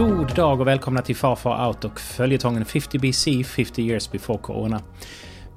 God 0.00 0.34
dag 0.34 0.60
och 0.60 0.66
välkomna 0.66 1.02
till 1.02 1.16
Farfar 1.16 1.68
Out 1.68 1.84
och 1.84 2.00
följetongen 2.00 2.64
50 2.64 2.98
BC, 2.98 3.44
50 3.44 3.82
years 3.82 4.10
before 4.10 4.38
Corona. 4.38 4.82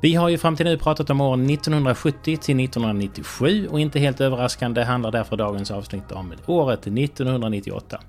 Vi 0.02 0.16
har 0.16 0.30
ju 0.30 0.38
fram 0.38 0.56
till 0.56 0.66
nu 0.66 0.78
pratat 0.78 1.10
om 1.10 1.22
åren 1.22 1.50
1970 1.50 2.38
till 2.38 2.60
1997 2.60 3.68
och 3.68 3.80
inte 3.80 4.00
helt 4.00 4.22
överraskande 4.22 4.84
handlar 4.84 5.12
därför 5.12 5.38
dagens 5.38 5.72
avsnitt 5.72 6.12
om 6.12 6.34
året 6.46 6.80
1998. 6.80 8.02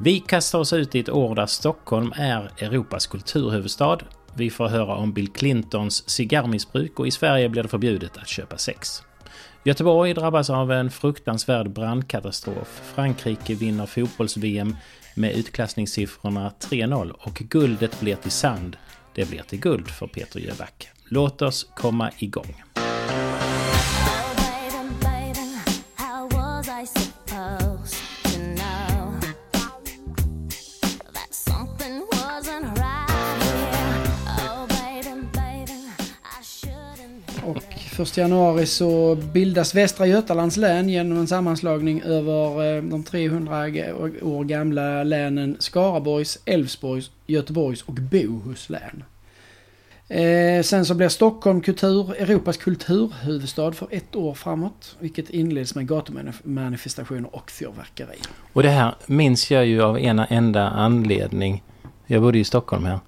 Vi 0.00 0.20
kastar 0.20 0.58
oss 0.58 0.72
ut 0.72 0.94
i 0.94 1.00
ett 1.00 1.08
år 1.08 1.34
där 1.34 1.46
Stockholm 1.46 2.12
är 2.16 2.50
Europas 2.58 3.06
kulturhuvudstad. 3.06 3.98
Vi 4.34 4.50
får 4.50 4.68
höra 4.68 4.94
om 4.94 5.12
Bill 5.12 5.28
Clintons 5.28 6.10
cigarrmissbruk 6.10 6.98
och 6.98 7.06
i 7.06 7.10
Sverige 7.10 7.48
blir 7.48 7.62
det 7.62 7.68
förbjudet 7.68 8.16
att 8.16 8.28
köpa 8.28 8.58
sex. 8.58 9.02
Göteborg 9.64 10.14
drabbas 10.14 10.50
av 10.50 10.72
en 10.72 10.90
fruktansvärd 10.90 11.70
brandkatastrof. 11.70 12.92
Frankrike 12.94 13.54
vinner 13.54 13.86
fotbolls-VM 13.86 14.76
med 15.14 15.32
utklassningssiffrorna 15.32 16.52
3-0 16.60 17.10
och 17.10 17.34
guldet 17.34 18.00
blir 18.00 18.16
till 18.16 18.30
sand. 18.30 18.76
Det 19.14 19.30
blir 19.30 19.42
till 19.42 19.60
guld 19.60 19.88
för 19.88 20.06
Peter 20.06 20.40
Jöback. 20.40 20.88
Låt 21.04 21.42
oss 21.42 21.66
komma 21.76 22.10
igång. 22.18 22.62
1 38.02 38.16
januari 38.16 38.66
så 38.66 39.14
bildas 39.14 39.74
Västra 39.74 40.06
Götalands 40.06 40.56
län 40.56 40.88
genom 40.88 41.18
en 41.18 41.26
sammanslagning 41.26 42.02
över 42.02 42.76
eh, 42.76 42.82
de 42.82 43.02
300 43.02 43.54
år 44.22 44.44
gamla 44.44 45.04
länen 45.04 45.56
Skaraborgs, 45.58 46.38
Älvsborgs, 46.44 47.10
Göteborgs 47.26 47.82
och 47.82 47.94
Bohus 47.94 48.70
län. 48.70 49.04
Eh, 50.08 50.62
sen 50.62 50.86
så 50.86 50.94
blir 50.94 51.08
Stockholm 51.08 51.60
kultur, 51.60 52.14
Europas 52.18 52.56
kulturhuvudstad 52.56 53.72
för 53.72 53.88
ett 53.90 54.16
år 54.16 54.34
framåt. 54.34 54.96
Vilket 54.98 55.30
inleds 55.30 55.74
med 55.74 55.88
gatumanifestationer 55.88 57.36
och 57.36 57.50
fyrverkeri. 57.50 58.18
Och 58.52 58.62
det 58.62 58.68
här 58.68 58.94
minns 59.06 59.50
jag 59.50 59.66
ju 59.66 59.82
av 59.82 59.98
ena 59.98 60.26
enda 60.26 60.68
anledning. 60.68 61.62
Jag 62.06 62.22
bodde 62.22 62.38
i 62.38 62.44
Stockholm 62.44 62.84
här. 62.84 62.98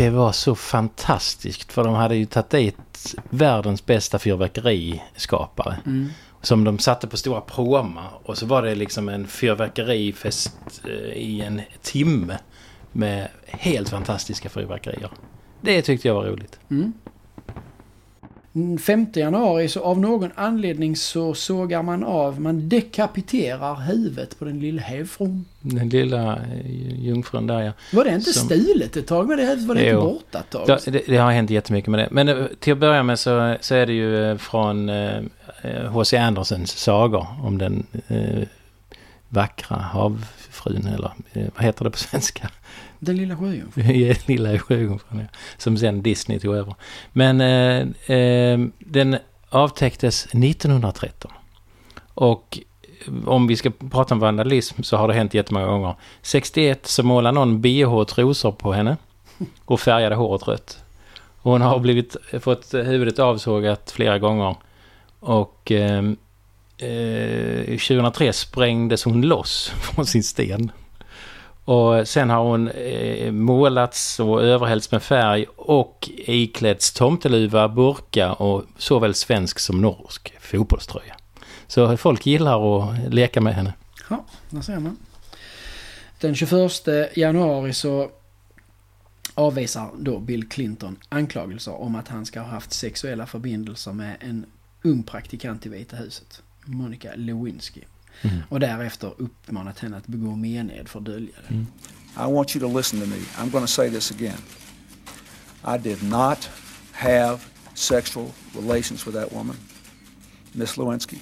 Det 0.00 0.10
var 0.10 0.32
så 0.32 0.54
fantastiskt 0.54 1.72
för 1.72 1.84
de 1.84 1.94
hade 1.94 2.16
ju 2.16 2.26
tagit 2.26 2.50
dit 2.50 3.14
världens 3.30 3.86
bästa 3.86 4.18
fyrverkeriskapare. 4.18 5.76
Som 6.42 6.64
de 6.64 6.78
satte 6.78 7.06
på 7.06 7.16
stora 7.16 7.40
pråmar 7.40 8.10
och 8.22 8.38
så 8.38 8.46
var 8.46 8.62
det 8.62 8.74
liksom 8.74 9.08
en 9.08 9.26
fyrverkerifest 9.26 10.82
eh, 10.84 11.12
i 11.12 11.40
en 11.40 11.60
timme. 11.82 12.38
Med 12.92 13.28
helt 13.46 13.88
fantastiska 13.88 14.48
fyrverkerier. 14.48 15.10
Det 15.60 15.82
tyckte 15.82 16.08
jag 16.08 16.14
var 16.14 16.24
roligt. 16.24 16.58
Mm. 16.70 16.92
Den 18.52 18.78
5 18.78 19.06
januari 19.14 19.68
så 19.68 19.80
av 19.80 19.98
någon 20.00 20.30
anledning 20.34 20.96
så 20.96 21.34
sågar 21.34 21.82
man 21.82 22.04
av, 22.04 22.40
man 22.40 22.68
dekapiterar 22.68 23.74
huvudet 23.74 24.38
på 24.38 24.44
den 24.44 24.60
lilla 24.60 24.82
hävfrun. 24.82 25.44
Den 25.60 25.88
lilla 25.88 26.36
eh, 26.36 27.04
jungfrun 27.04 27.46
där 27.46 27.60
ja. 27.60 27.72
Var 27.92 28.04
det 28.04 28.14
inte 28.14 28.32
Som- 28.32 28.46
stulet 28.48 28.96
ett 28.96 29.06
tag? 29.06 29.28
Men 29.28 29.36
det 29.38 29.44
huvudet 29.44 29.68
var 29.68 29.74
det 29.74 29.80
inte 29.80 29.92
Jo. 29.92 30.00
borta 30.02 30.38
ett 30.38 30.50
tag? 30.50 30.66
Det, 30.66 30.90
det, 30.90 31.02
det 31.06 31.16
har 31.16 31.30
hänt 31.32 31.50
jättemycket 31.50 31.90
med 31.90 32.00
det. 32.00 32.08
Men 32.10 32.28
eh, 32.28 32.44
till 32.60 32.72
att 32.72 32.78
börja 32.78 33.02
med 33.02 33.18
så, 33.18 33.56
så 33.60 33.74
är 33.74 33.86
det 33.86 33.92
ju 33.92 34.30
eh, 34.30 34.36
från 34.36 34.88
eh, 34.88 35.22
H.C. 35.88 36.16
Andersens 36.16 36.70
sagor 36.78 37.26
om 37.42 37.58
den 37.58 37.86
eh, 38.08 38.42
vackra 39.28 39.76
havfrun, 39.76 40.86
eller 40.94 41.12
eh, 41.32 41.46
vad 41.56 41.64
heter 41.64 41.84
det 41.84 41.90
på 41.90 41.98
svenska? 41.98 42.50
Den 43.00 43.16
lilla 43.16 43.36
sjöjungfrun. 43.36 44.14
Lilla 44.26 44.58
sjöjungfrun, 44.58 45.20
ja. 45.20 45.38
Som 45.58 45.76
sen 45.76 46.02
Disney 46.02 46.38
tog 46.38 46.54
över. 46.54 46.74
Men 47.12 47.40
eh, 47.40 48.16
eh, 48.16 48.58
den 48.78 49.16
avtäcktes 49.48 50.26
1913. 50.26 51.30
Och 52.14 52.58
om 53.26 53.46
vi 53.46 53.56
ska 53.56 53.70
prata 53.90 54.14
om 54.14 54.20
vandalism 54.20 54.82
så 54.82 54.96
har 54.96 55.08
det 55.08 55.14
hänt 55.14 55.34
jättemånga 55.34 55.66
gånger. 55.66 55.94
61 56.22 56.86
så 56.86 57.02
målade 57.02 57.34
någon 57.34 57.60
bh 57.60 58.04
trosor 58.04 58.52
på 58.52 58.72
henne 58.72 58.96
och 59.64 59.80
färgade 59.80 60.14
håret 60.14 60.48
rött. 60.48 60.78
Och 61.42 61.52
hon 61.52 61.60
har 61.60 61.78
blivit, 61.78 62.16
fått 62.40 62.74
huvudet 62.74 63.18
avsågat 63.18 63.90
flera 63.90 64.18
gånger. 64.18 64.56
Och 65.20 65.72
eh, 65.72 66.04
eh, 66.78 67.64
2003 67.64 68.32
sprängdes 68.32 69.04
hon 69.04 69.22
loss 69.22 69.72
från 69.80 70.06
sin 70.06 70.22
sten. 70.22 70.72
Och 71.70 72.08
sen 72.08 72.30
har 72.30 72.42
hon 72.42 72.68
eh, 72.68 73.32
målats 73.32 74.20
och 74.20 74.42
överhällts 74.42 74.92
med 74.92 75.02
färg 75.02 75.46
och 75.56 76.08
iklätts 76.16 76.92
tomteluva, 76.92 77.68
burka 77.68 78.32
och 78.32 78.64
såväl 78.78 79.14
svensk 79.14 79.58
som 79.58 79.80
norsk 79.80 80.32
fotbollströja. 80.40 81.16
Så 81.66 81.96
folk 81.96 82.26
gillar 82.26 82.82
att 82.82 83.14
leka 83.14 83.40
med 83.40 83.54
henne. 83.54 83.72
Ja, 84.08 84.24
där 84.50 84.60
ser 84.60 84.78
man. 84.78 84.96
Den 86.20 86.34
21 86.34 86.52
januari 87.16 87.72
så 87.72 88.10
avvisar 89.34 89.90
då 89.98 90.18
Bill 90.18 90.48
Clinton 90.48 90.96
anklagelser 91.08 91.80
om 91.80 91.94
att 91.94 92.08
han 92.08 92.26
ska 92.26 92.40
ha 92.40 92.48
haft 92.48 92.72
sexuella 92.72 93.26
förbindelser 93.26 93.92
med 93.92 94.16
en 94.20 94.46
ung 94.82 95.02
praktikant 95.02 95.66
i 95.66 95.68
Vita 95.68 95.96
huset, 95.96 96.42
Monica 96.64 97.10
Lewinsky. 97.14 97.80
Mm. 98.22 98.42
Och 98.48 98.60
därefter 98.60 99.14
uppmanat 99.18 99.78
henne 99.78 99.96
att 99.96 100.06
begå 100.06 100.36
mened 100.36 100.88
för 100.88 100.98
att 100.98 101.04
dölja 101.04 101.34
det. 101.48 101.54
Mm. 101.54 101.66
I 102.16 102.32
want 102.32 102.56
you 102.56 102.60
to 102.60 102.78
listen 102.78 103.00
to 103.00 103.06
me. 103.06 103.16
I'm 103.38 103.50
going 103.50 103.64
to 103.64 103.72
say 103.72 103.90
this 103.90 104.10
again. 104.10 104.38
I 105.64 105.78
did 105.78 106.02
not 106.02 106.50
have 106.92 107.38
sexual 107.74 108.32
relations 108.54 109.06
with 109.06 109.14
that 109.14 109.32
woman, 109.32 109.56
Miss 110.52 110.76
Lewinsky. 110.76 111.18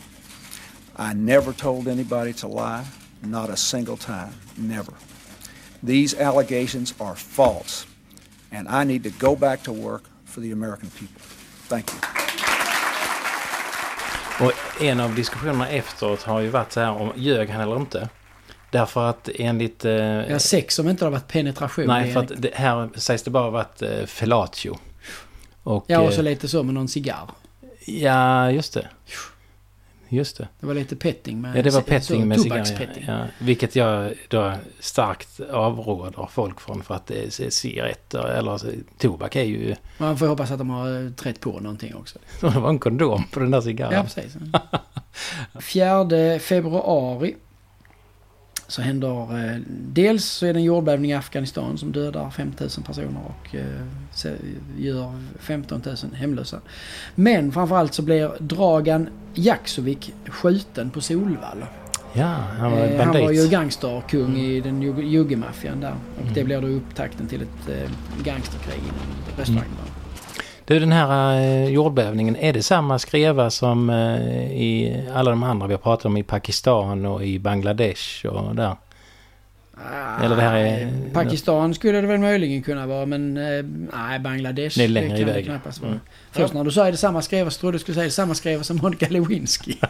I 0.97 1.15
never 1.15 1.53
told 1.53 1.88
anybody 1.88 2.32
to 2.32 2.48
lie, 2.48 2.84
not 3.22 3.50
a 3.50 3.56
single 3.56 3.97
time, 3.97 4.32
never. 4.56 4.93
These 5.82 6.15
allegations 6.15 6.94
are 7.00 7.15
false, 7.15 7.87
and 8.50 8.69
I 8.69 8.84
need 8.84 9.04
to 9.04 9.10
go 9.10 9.37
back 9.37 9.62
to 9.65 9.72
work 9.72 10.04
for 10.25 10.41
the 10.41 10.53
American 10.53 10.91
people. 10.91 11.21
Thank 11.69 11.93
you. 11.93 12.47
Och 14.41 14.82
en 14.82 15.00
av 15.00 15.15
diskussionerna 15.15 15.69
efteråt 15.69 16.22
har 16.22 16.41
ju 16.41 16.49
varit 16.49 16.72
så 16.72 16.81
här 16.81 16.91
om 16.91 17.12
ljög 17.16 17.50
han 17.50 17.60
eller 17.60 17.76
inte. 17.76 18.09
Därför 18.71 19.10
att 19.10 19.28
enligt... 19.34 19.84
Eh, 19.84 19.93
Ja, 19.94 20.38
sex 20.38 20.78
om 20.78 20.88
inte 20.88 21.04
har 21.04 21.10
varit 21.12 21.28
penetration. 21.28 21.87
nej, 21.87 22.12
för 22.12 22.21
att 22.21 22.32
det, 22.37 22.54
här 22.54 22.88
sägs 22.94 23.22
det 23.22 23.31
bara 23.31 23.50
varit 23.50 23.82
eh, 23.82 24.06
fellatio. 24.06 24.78
Och, 25.62 25.84
Ja, 25.87 26.00
och 26.00 26.12
så 26.12 26.21
eh, 26.21 26.25
lite 26.25 26.48
så 26.48 26.62
med 26.62 26.75
någon 26.75 26.88
cigarr. 26.88 27.31
ja, 27.87 28.50
just 28.50 28.75
det. 28.75 28.88
Just 30.08 30.36
det. 30.38 30.48
Det 30.60 30.66
var 30.66 30.74
lite 30.74 30.96
petting 30.96 31.41
med... 31.41 31.56
Ja, 31.56 31.62
det 31.62 31.70
var 31.70 31.80
petting 31.80 32.28
med 32.28 32.41
cigarr. 32.41 33.04
Ja, 33.06 33.24
vilket 33.38 33.76
jag 33.76 34.12
då 34.28 34.52
starkt 34.80 35.41
avråder 35.41 36.28
folk 36.30 36.60
från 36.60 36.82
för 36.82 36.94
att 36.94 37.06
det 37.06 37.41
är 37.41 37.50
cigaretter 37.50 38.24
eller 38.28 38.60
tobak 38.98 39.36
är 39.36 39.42
ju... 39.44 39.74
Man 39.98 40.18
får 40.18 40.26
hoppas 40.26 40.50
att 40.50 40.58
de 40.58 40.70
har 40.70 41.04
eh, 41.04 41.10
trätt 41.10 41.41
på 41.41 41.60
någonting 41.60 41.94
också. 41.94 42.18
Det 42.41 42.48
var 42.48 42.68
en 42.70 42.78
kondom 42.78 43.24
på 43.32 43.41
den 43.41 43.50
där 43.50 43.58
Ja, 43.58 43.62
cigarren. 43.62 44.04
precis. 44.04 44.36
4 45.60 46.38
februari 46.38 47.34
så 48.68 48.82
händer... 48.82 49.44
Eh, 49.50 49.56
dels 49.92 50.24
så 50.24 50.47
är 50.47 50.53
det 50.53 50.59
en 50.59 50.65
jordbävning 50.65 51.10
i 51.10 51.15
Afghanistan 51.15 51.78
som 51.78 51.92
dödar 51.92 52.30
5000 52.30 52.82
personer 52.84 53.20
och 53.26 53.54
eh, 53.54 54.32
gör 54.78 55.12
15 55.38 55.82
000 55.86 55.97
hemlösa. 56.15 56.60
Men 57.15 57.53
framförallt 57.53 57.94
så 57.94 58.03
blir 58.03 58.30
Dragan 58.41 59.09
Jaksovic 59.34 60.10
skjuten 60.26 60.91
på 60.91 61.00
Solvalla. 61.00 61.66
Ja, 62.12 62.24
han 62.59 62.70
var 62.72 62.78
Eh, 62.78 63.04
han 63.04 63.15
var 63.22 63.30
ju 63.32 63.48
gangsterkung 63.48 64.36
i 64.36 64.60
den 64.60 64.82
jugg- 64.82 65.03
juggemaffian 65.09 65.80
där. 65.80 65.94
Och 66.16 66.22
Mm. 66.22 66.34
det 66.34 66.44
blir 66.44 66.60
då 66.60 66.66
upptakten 66.68 67.26
till 67.26 67.42
ett 67.42 67.68
eh, 67.68 67.91
gangsterkrig 68.24 68.78
inom 68.78 69.36
restaurangbranschen. 69.36 69.94
Du, 70.68 70.78
den 70.80 70.92
här 70.92 71.41
eh, 71.41 71.68
jordbävningen, 71.68 72.36
är 72.36 72.53
det 72.53 72.62
samma 72.62 72.98
skreva 72.98 73.50
som 73.50 73.91
eh, 73.91 74.53
i 74.53 75.03
alla 75.15 75.30
de 75.30 75.42
andra 75.42 75.66
vi 75.66 75.74
har 75.74 75.78
pratat 75.78 76.04
om 76.06 76.16
i 76.16 76.22
Pakistan 76.22 77.06
och 77.06 77.24
i 77.24 77.38
Bangladesh 77.38 78.26
och 78.26 78.54
där? 78.56 78.76
Eller 80.22 80.36
det 80.36 80.42
här 80.42 80.56
är- 80.56 80.86
Ah, 80.86 81.15
Pakistan 81.15 81.74
skulle 81.74 82.00
det 82.00 82.06
väl 82.06 82.20
möjligen 82.20 82.62
kunna 82.62 82.86
vara 82.86 83.06
men 83.06 83.36
eh, 83.36 83.65
nej 83.98 84.18
Bangladesh. 84.18 84.78
Det 84.78 84.84
är 84.84 84.88
längre 84.88 85.09
kan 85.09 85.16
det 85.16 85.22
iväg. 85.32 85.44
knappast 85.44 85.78
vara. 85.80 85.91
Mm. 85.91 86.00
Först 86.32 86.54
när 86.54 86.65
du 86.65 86.71
sa 86.71 86.86
är 86.86 86.91
det 86.91 86.97
samma 86.98 87.22
skreva 87.22 87.50
så 87.50 87.60
trodde 87.60 87.74
du 87.74 87.78
skulle 87.78 87.94
säga 87.94 88.04
det 88.04 88.10
samma 88.10 88.34
skreva 88.34 88.62
som 88.62 88.76
Monica 88.76 89.06
Lewinsky. 89.10 89.74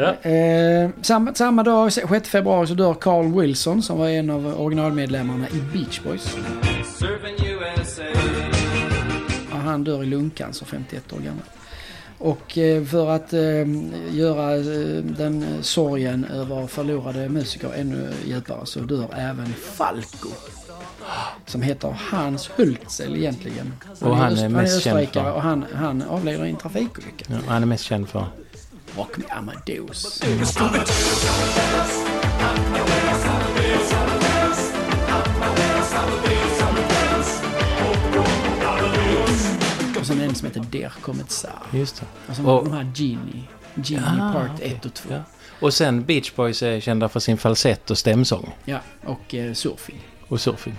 Ja. 0.00 0.30
Eh, 0.30 0.90
samma, 1.02 1.34
samma 1.34 1.62
dag, 1.62 1.92
6 1.92 2.28
februari, 2.28 2.66
så 2.66 2.74
dör 2.74 2.94
Carl 2.94 3.40
Wilson 3.40 3.82
som 3.82 3.98
var 3.98 4.08
en 4.08 4.30
av 4.30 4.60
originalmedlemmarna 4.60 5.48
i 5.48 5.60
Beach 5.72 6.00
Boys. 6.00 6.36
Serving 6.96 7.34
USA. 7.46 8.02
Ja, 9.50 9.56
han 9.56 9.84
dör 9.84 10.02
i 10.02 10.06
lungcancer, 10.06 10.66
51 10.66 11.12
år 11.12 11.18
gammal. 11.18 11.42
Och 12.18 12.58
eh, 12.58 12.84
för 12.84 13.08
att 13.10 13.32
eh, 13.32 13.40
göra 14.10 14.54
eh, 14.56 15.02
den 15.02 15.62
sorgen 15.62 16.24
över 16.24 16.66
förlorade 16.66 17.28
musiker 17.28 17.72
ännu 17.76 18.12
djupare 18.26 18.66
så 18.66 18.80
dör 18.80 19.08
även 19.16 19.54
Falco. 19.54 20.28
Som 21.46 21.62
heter 21.62 21.96
Hans 22.10 22.50
Hultzel 22.56 23.16
egentligen. 23.16 23.72
Och 24.00 24.16
han 24.16 24.32
är 24.32 24.44
öst- 24.44 24.50
mest 24.52 24.82
känd 24.82 25.08
för- 25.08 25.32
och 25.32 25.42
han, 25.42 25.64
han 25.74 26.02
avlider 26.02 26.44
i 26.46 26.50
en 26.50 26.56
trafikolycka. 26.56 27.24
Ja, 27.28 27.36
han 27.48 27.62
är 27.62 27.66
mest 27.66 27.84
känd 27.84 28.08
för... 28.08 28.26
Rock 28.96 29.16
med 29.16 29.26
Amadeus. 29.30 30.20
Och 30.20 30.26
som 40.38 40.48
heter 40.48 40.64
Der 40.72 40.92
Kommissar. 41.02 41.62
Just 41.72 42.00
det. 42.00 42.06
Alltså 42.28 42.42
Och- 42.46 42.64
de 42.64 42.72
här 42.72 42.92
Genie. 42.94 43.42
Genie 43.74 44.20
Ah, 44.20 44.32
Part 44.32 44.50
okej. 44.54 44.72
1 44.80 44.84
och 44.86 44.94
2. 44.94 45.08
Ja. 45.14 45.20
Och 45.60 45.74
sen 45.74 46.04
Beach 46.04 46.32
Boys 46.36 46.62
är 46.62 46.80
kända 46.80 47.08
för 47.08 47.20
sin 47.20 47.38
falsett 47.38 47.90
och 47.90 47.98
stämsång. 47.98 48.54
Ja, 48.64 48.78
och 49.06 49.34
eh, 49.34 49.52
surfing. 49.52 50.00
Och 50.28 50.40
surfing. 50.40 50.74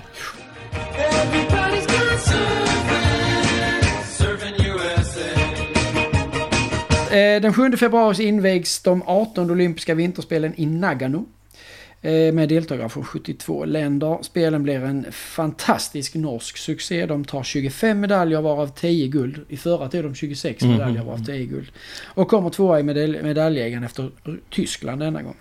Eh, 7.12 7.42
den 7.42 7.54
7 7.54 7.78
februari 7.78 8.24
invigs 8.24 8.82
de 8.82 9.04
18 9.06 9.52
olympiska 9.52 9.94
vinterspelen 9.96 10.54
i 10.58 10.66
Nagano. 10.66 11.26
Eh, 12.02 12.34
med 12.34 12.50
deltagare 12.50 12.90
från 12.90 13.04
72 13.06 13.66
länder. 13.66 14.18
Spelen 14.22 14.64
blir 14.64 14.84
en 14.84 15.06
fantastisk 15.12 16.16
norsk 16.16 16.58
succé. 16.58 17.06
De 17.06 17.26
tar 17.26 17.44
25 17.44 18.00
medaljer 18.00 18.42
varav 18.42 18.68
10 18.68 19.08
guld. 19.08 19.46
I 19.50 19.58
förra 19.58 19.90
tog 19.90 20.04
de 20.04 20.16
26 20.16 20.64
Mhm. 20.64 20.72
medaljer 20.72 21.04
varav 21.04 21.26
10 21.26 21.46
guld. 21.46 21.68
Och 22.06 22.28
kommer 22.28 22.50
tvåa 22.50 22.80
i 22.80 22.84
medalj- 22.84 23.86
efter 23.86 24.10
Tyskland 24.50 25.02
denna 25.02 25.22
gång. 25.22 25.36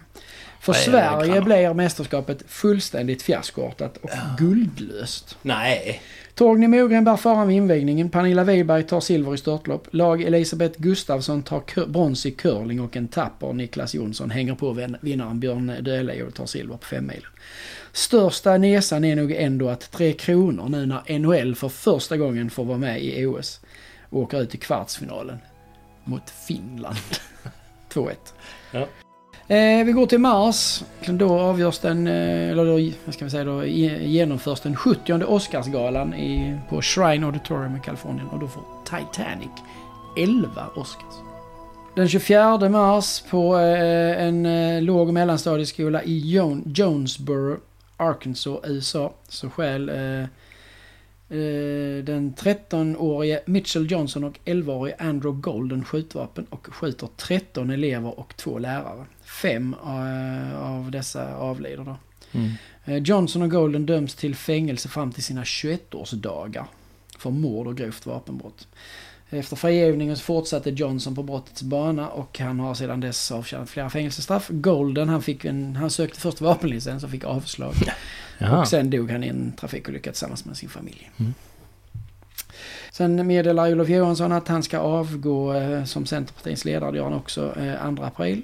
För 0.60 0.72
Nej, 0.72 0.84
Sverige 0.84 1.40
blir 1.43 1.75
mästerskapet 1.75 2.43
fullständigt 2.46 3.22
fiaskoartat 3.22 3.96
och 3.96 4.10
guldlöst. 4.38 5.37
Nej. 5.43 6.02
Torgny 6.34 6.69
Mogren 6.69 7.05
bär 7.05 7.16
faran 7.16 7.49
vid 7.49 7.56
invigningen. 7.56 8.10
Pernilla 8.10 8.44
Wiberg 8.44 8.82
tar 8.82 9.00
silver 9.00 9.34
i 9.34 9.38
störtlopp. 9.38 9.88
Lag 9.90 10.22
Elisabeth 10.22 10.81
Gustafsson 10.81 11.43
tar 11.43 11.87
brons 11.87 12.26
i 12.26 12.31
curling 12.31 12.81
och 12.81 12.96
en 12.96 13.08
tapper 13.08 13.52
Niklas 13.52 13.94
Jonsson 13.94 14.31
hänger 14.31 14.55
på 14.55 14.72
vin- 14.72 14.96
vinnaren 15.00 15.40
Björn 15.40 15.76
Döhle 15.81 16.22
och 16.22 16.34
tar 16.34 16.46
silver 16.46 16.76
på 16.76 16.87
femmilen. 16.87 17.31
Största 17.93 18.56
nesan 18.58 19.04
är 19.04 19.16
nog 19.16 19.32
ändå 19.32 19.69
att 19.69 19.90
Tre 19.90 20.12
Kronor 20.12 20.69
nu 20.69 20.87
när 20.87 21.19
NHL 21.19 21.54
för 21.54 21.69
första 21.69 22.16
gången 22.16 22.50
får 22.50 22.64
vara 22.64 22.78
med 22.78 23.02
i 23.04 23.26
OS 23.26 23.61
åker 24.11 24.40
ut 24.40 24.54
i 24.54 24.58
kvartsfinalen 24.58 25.38
mot 26.04 26.31
Finland. 26.46 26.96
2-1. 27.93 28.12
Ja. 28.72 28.87
Eh, 29.50 29.84
vi 29.84 29.92
går 29.92 30.06
till 30.06 30.18
Mars. 30.18 30.82
Då 31.06 31.40
avgörs 31.40 31.78
den, 31.78 32.06
eh, 32.06 32.50
eller 32.50 32.64
då, 32.64 32.96
vad 33.04 33.14
ska 33.14 33.24
vi 33.24 33.30
säga 33.30 33.44
då, 33.44 33.64
genomförs 33.64 34.60
den 34.60 34.76
70 34.76 35.24
Oscarsgalan 35.24 36.14
i, 36.14 36.58
på 36.68 36.82
Shrine 36.82 37.24
Auditorium 37.24 37.76
i 37.76 37.80
Kalifornien 37.80 38.28
och 38.28 38.38
då 38.38 38.48
får 38.48 38.62
Titanic 38.84 39.50
11 40.16 40.50
Oscars. 40.74 41.14
Den 41.94 42.08
24 42.08 42.68
mars 42.68 43.22
på 43.30 43.58
eh, 43.58 44.22
en 44.22 44.46
eh, 44.46 44.82
låg 44.82 45.08
och 45.08 45.14
mellanstadieskola 45.14 46.02
i 46.02 46.30
Jonesboro, 46.64 47.56
Arkansas, 47.96 48.60
USA 48.64 49.12
så 49.28 49.50
stjäl 49.50 49.88
eh, 49.88 50.28
den 51.28 52.34
13-årige 52.34 53.40
Mitchell 53.46 53.90
Johnson 53.90 54.25
och 54.25 54.38
11-årige 54.44 54.96
Andrew 54.98 55.40
Golden 55.40 55.84
skjutvapen 55.84 56.46
och 56.50 56.66
skjuter 56.66 57.08
13 57.16 57.70
elever 57.70 58.19
och 58.19 58.36
två 58.36 58.58
lärare. 58.58 59.06
Fem 59.42 59.76
eh, 59.84 60.62
av 60.62 60.90
dessa 60.90 61.36
avlider 61.36 61.84
då. 61.84 61.96
Mm. 62.32 62.52
Eh, 62.84 62.96
Johnson 62.96 63.42
och 63.42 63.50
Golden 63.50 63.86
döms 63.86 64.14
till 64.14 64.34
fängelse 64.34 64.88
fram 64.88 65.12
till 65.12 65.22
sina 65.22 65.42
21-årsdagar 65.42 66.64
för 67.19 67.30
mord 67.30 67.66
och 67.66 67.76
grovt 67.76 68.06
vapenbrott. 68.06 68.69
Efter 69.30 69.56
frigivningen 69.56 70.16
så 70.16 70.22
fortsatte 70.22 70.70
Johnson 70.70 71.14
på 71.14 71.22
brottets 71.22 71.62
bana 71.62 72.08
och 72.08 72.38
han 72.38 72.60
har 72.60 72.75
sedan 72.75 73.00
dess 73.00 73.32
avtjänat 73.32 73.70
flera 73.70 73.90
fängelsestraff. 73.90 74.48
Golden 74.48 75.08
han, 75.08 75.22
fick 75.22 75.44
en, 75.44 75.76
han 75.76 75.90
sökte 75.90 76.20
först 76.20 76.40
vapenlicens 76.40 77.04
och 77.04 77.10
fick 77.10 77.25
avslag. 77.25 77.75
Jaha. 78.38 78.60
Och 78.60 78.69
sen 78.69 78.90
dog 78.90 79.10
han 79.10 79.25
i 79.25 79.28
en 79.28 79.52
trafikolycka 79.52 80.10
tillsammans 80.10 80.44
med 80.44 80.56
sin 80.56 80.69
familj. 80.69 81.10
Mm. 81.16 81.34
Sen 82.92 83.26
meddelar 83.26 83.72
Olof 83.72 83.88
Johansson 83.88 84.32
att 84.32 84.48
han 84.48 84.62
ska 84.62 84.78
avgå 84.78 85.54
eh, 85.54 85.84
som 85.84 86.06
Centerpartiets 86.06 86.64
ledare. 86.64 86.90
Det 86.90 86.96
gör 86.96 87.04
han 87.04 87.14
också 87.14 87.54
eh, 87.60 87.94
2 87.96 88.02
april. 88.02 88.42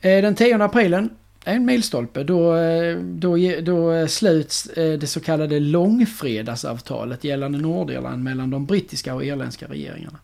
Eh, 0.00 0.22
den 0.22 0.34
10 0.34 0.64
aprilen 0.64 1.10
en 1.44 1.64
milstolpe. 1.64 2.24
Då, 2.24 2.56
eh, 2.56 2.96
då, 2.96 3.36
då 3.62 4.08
sluts 4.08 4.66
eh, 4.66 4.98
det 4.98 5.06
så 5.06 5.20
kallade 5.20 5.60
långfredagsavtalet 5.60 7.24
gällande 7.24 7.58
Nordirland 7.58 8.24
mellan 8.24 8.50
de 8.50 8.66
brittiska 8.66 9.14
och 9.14 9.24
irländska 9.24 9.66
regeringarna. 9.66 10.18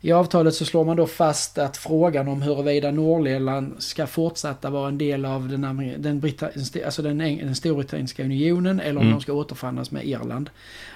I 0.00 0.12
avtalet 0.12 0.54
så 0.54 0.64
slår 0.64 0.84
man 0.84 0.96
då 0.96 1.06
fast 1.06 1.58
att 1.58 1.76
frågan 1.76 2.28
om 2.28 2.42
huruvida 2.42 2.90
Nordirland 2.90 3.74
ska 3.78 4.06
fortsätta 4.06 4.70
vara 4.70 4.88
en 4.88 4.98
del 4.98 5.24
av 5.24 5.48
den, 5.48 5.60
den, 5.98 6.22
alltså 6.84 7.02
den, 7.02 7.18
den 7.18 7.54
Storbritannska 7.54 8.24
unionen 8.24 8.80
eller 8.80 9.00
om 9.00 9.06
Mm. 9.06 9.12
de 9.12 9.20
ska 9.20 9.32
återförhandlas 9.32 9.90
med 9.90 10.04
Irland. 10.06 10.50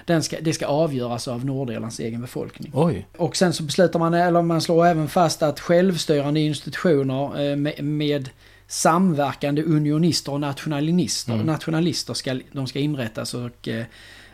Den 0.05 0.23
ska, 0.23 0.37
det 0.41 0.53
ska 0.53 0.65
avgöras 0.65 1.27
av 1.27 1.45
Nordirlands 1.45 1.99
egen 1.99 2.21
befolkning. 2.21 2.71
Oj. 2.75 3.07
Och 3.17 3.35
sen 3.35 3.53
så 3.53 3.63
beslutar 3.63 3.99
man, 3.99 4.13
eller 4.13 4.41
man 4.41 4.61
slår 4.61 4.85
även 4.85 5.07
fast 5.07 5.43
att 5.43 5.59
självstyrande 5.59 6.39
institutioner 6.39 7.51
eh, 7.51 7.55
med, 7.55 7.83
med 7.83 8.29
samverkande 8.67 9.63
unionister 9.63 10.31
och 10.31 10.39
nationalister, 10.41 11.33
Mm. 11.33 11.45
nationalister 11.45 12.13
ska, 12.13 12.39
de 12.51 12.67
ska 12.67 12.79
inrättas 12.79 13.33
och 13.33 13.67
eh, 13.67 13.85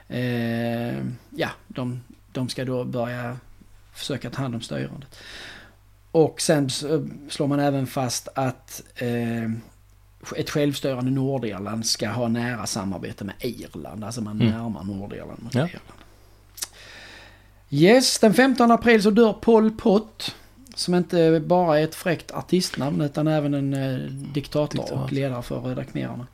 eh, 0.07 0.97
ja, 1.35 1.49
de, 1.67 2.01
de 2.31 2.49
ska 2.49 2.65
då 2.65 2.83
börja 2.83 3.37
försöka 3.93 4.29
ta 4.29 4.41
hand 4.41 4.55
om 4.55 4.61
styrandet. 4.61 5.15
Och 6.11 6.41
sen 6.41 6.69
så 6.69 7.07
slår 7.29 7.47
man 7.47 7.59
även 7.59 7.87
fast 7.87 8.27
att 8.35 8.83
eh, 8.95 9.43
ett 10.35 10.49
självstyrande 10.49 11.11
Nordirland 11.11 11.85
ska 11.85 12.09
ha 12.09 12.27
nära 12.27 12.65
samarbete 12.67 13.23
med 13.23 13.35
Irland. 13.39 14.03
Alltså 14.03 14.21
man 14.21 14.41
Mm. 14.41 14.53
närmar 14.53 14.83
Nordirland 14.83 15.43
mot 15.43 15.55
Ja. 15.55 15.67
Irland. 15.67 15.83
Yes, 17.69 18.19
den 18.19 18.33
15 18.33 18.71
april 18.71 19.03
så 19.03 19.11
dör 19.11 19.33
Pol 19.33 19.71
Pot. 19.71 20.35
Som 20.79 20.95
inte 20.95 21.41
bara 21.45 21.79
är 21.79 21.83
ett 21.83 21.95
fräckt 21.95 22.31
artistnamn 22.31 23.01
utan 23.01 23.27
även 23.27 23.53
en 23.53 23.73
eh, 23.73 23.99
diktator 24.33 24.77
Diktator. 24.77 25.03
och 25.03 25.11
ledare 25.13 25.41
för 25.41 25.59
Röda 25.59 25.83
khmererna. 25.83 26.27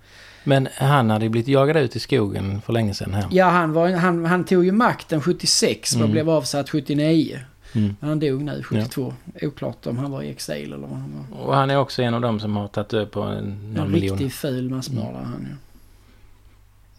Men 0.44 0.68
han 0.76 1.10
hade 1.10 1.30
blivit 1.30 1.48
jagad 1.48 1.78
ut 1.78 1.96
i 1.96 2.00
skogen 2.00 2.62
för 2.62 2.74
länge 2.74 2.94
sedan 2.94 3.14
här. 3.14 3.26
Ja, 3.32 3.46
han, 3.50 3.74
var, 3.74 3.90
han, 3.92 4.26
han 4.26 4.44
tog 4.46 4.66
ju 4.66 4.72
makten 4.72 5.22
76 5.22 5.92
och 5.94 6.00
Mm. 6.00 6.12
blev 6.12 6.30
avsatt 6.30 6.70
79. 6.70 7.40
Mm. 7.74 7.96
Men 8.00 8.10
han 8.10 8.20
dog 8.20 8.42
nu 8.44 8.64
72. 8.64 9.14
Oklart 9.42 9.88
om 9.88 9.98
han 9.98 10.12
var 10.12 10.22
i 10.22 10.30
exil 10.30 10.64
eller 10.74 10.88
vad 10.88 10.90
han 11.00 11.14
var. 11.32 11.40
Och 11.46 11.56
han 11.56 11.70
är 11.70 11.78
också 11.78 12.02
en 12.02 12.14
av 12.14 12.22
dem 12.22 12.40
som 12.40 12.56
har 12.56 12.68
tagit 12.68 12.90
död 12.90 13.12
på 13.12 13.22
en, 13.22 13.76
En 13.80 13.92
miljon. 13.92 14.18
riktigt 14.18 14.34
ful 14.40 14.70
massmördare 14.70 15.24
han 15.26 15.48
ju. 15.50 15.56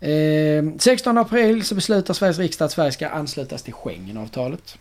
Eh, 0.01 0.65
16 0.79 1.19
april 1.19 1.65
så 1.65 1.75
beslutar 1.75 2.15
Sveriges 2.15 2.39
riksdag 2.39 2.67
att 2.67 2.73
Sverige 2.73 2.93
ska 2.93 3.09
anslutas 3.09 3.63
till 3.63 3.73
Schengenavtalet. 3.73 4.79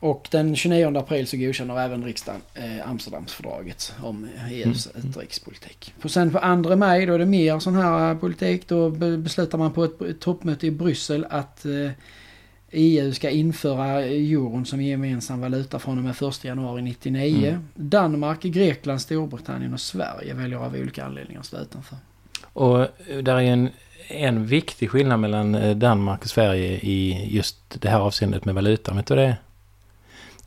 Och 0.00 0.28
den 0.30 0.56
29 0.56 0.98
april 0.98 1.26
så 1.26 1.36
godkänner 1.36 1.80
även 1.80 2.04
riksdagen 2.04 2.40
eh, 2.54 2.90
Amsterdamsfördraget 2.90 3.92
om 4.02 4.28
EUs 4.50 4.88
Mm. 4.94 5.08
utrikespolitik. 5.08 5.94
Och 6.02 6.10
sen 6.10 6.30
på 6.32 6.38
2 6.64 6.76
maj 6.76 7.06
då 7.06 7.14
är 7.14 7.18
det 7.18 7.26
mer 7.26 7.58
sån 7.58 7.74
här 7.74 8.10
eh, 8.10 8.18
politik. 8.18 8.68
Då 8.68 8.90
be- 8.90 9.16
beslutar 9.16 9.58
man 9.58 9.72
på 9.72 9.84
ett, 9.84 10.02
ett 10.02 10.20
toppmöte 10.20 10.66
i 10.66 10.70
Bryssel 10.70 11.26
att 11.30 11.64
eh, 11.64 11.90
EU 12.72 13.12
ska 13.12 13.30
införa 13.30 14.02
euron 14.04 14.66
som 14.66 14.82
gemensam 14.82 15.40
valuta 15.40 15.78
från 15.78 15.98
och 15.98 16.04
med 16.04 16.22
1 16.30 16.44
januari 16.44 16.82
99. 16.82 17.48
Mm. 17.48 17.68
Danmark, 17.74 18.42
Grekland, 18.42 19.00
Storbritannien 19.00 19.72
och 19.72 19.80
Sverige 19.80 20.34
väljer 20.34 20.58
av 20.58 20.74
olika 20.74 21.04
anledningar 21.04 21.40
att 21.40 21.46
stå 21.46 21.56
utanför. 21.58 21.96
Och 22.42 22.80
eh, 22.80 22.88
där 23.22 23.34
är 23.36 23.40
en, 23.40 23.68
en 24.08 24.46
viktig 24.46 24.90
skillnad 24.90 25.20
mellan 25.20 25.54
eh, 25.54 25.76
Danmark 25.76 26.20
och 26.22 26.28
Sverige 26.30 26.68
i 26.82 27.28
just 27.30 27.56
det 27.80 27.88
här 27.88 27.98
avseendet 28.00 28.44
med 28.44 28.54
valutan. 28.54 28.96
Vet 28.96 29.06
du 29.06 29.14
det? 29.16 29.36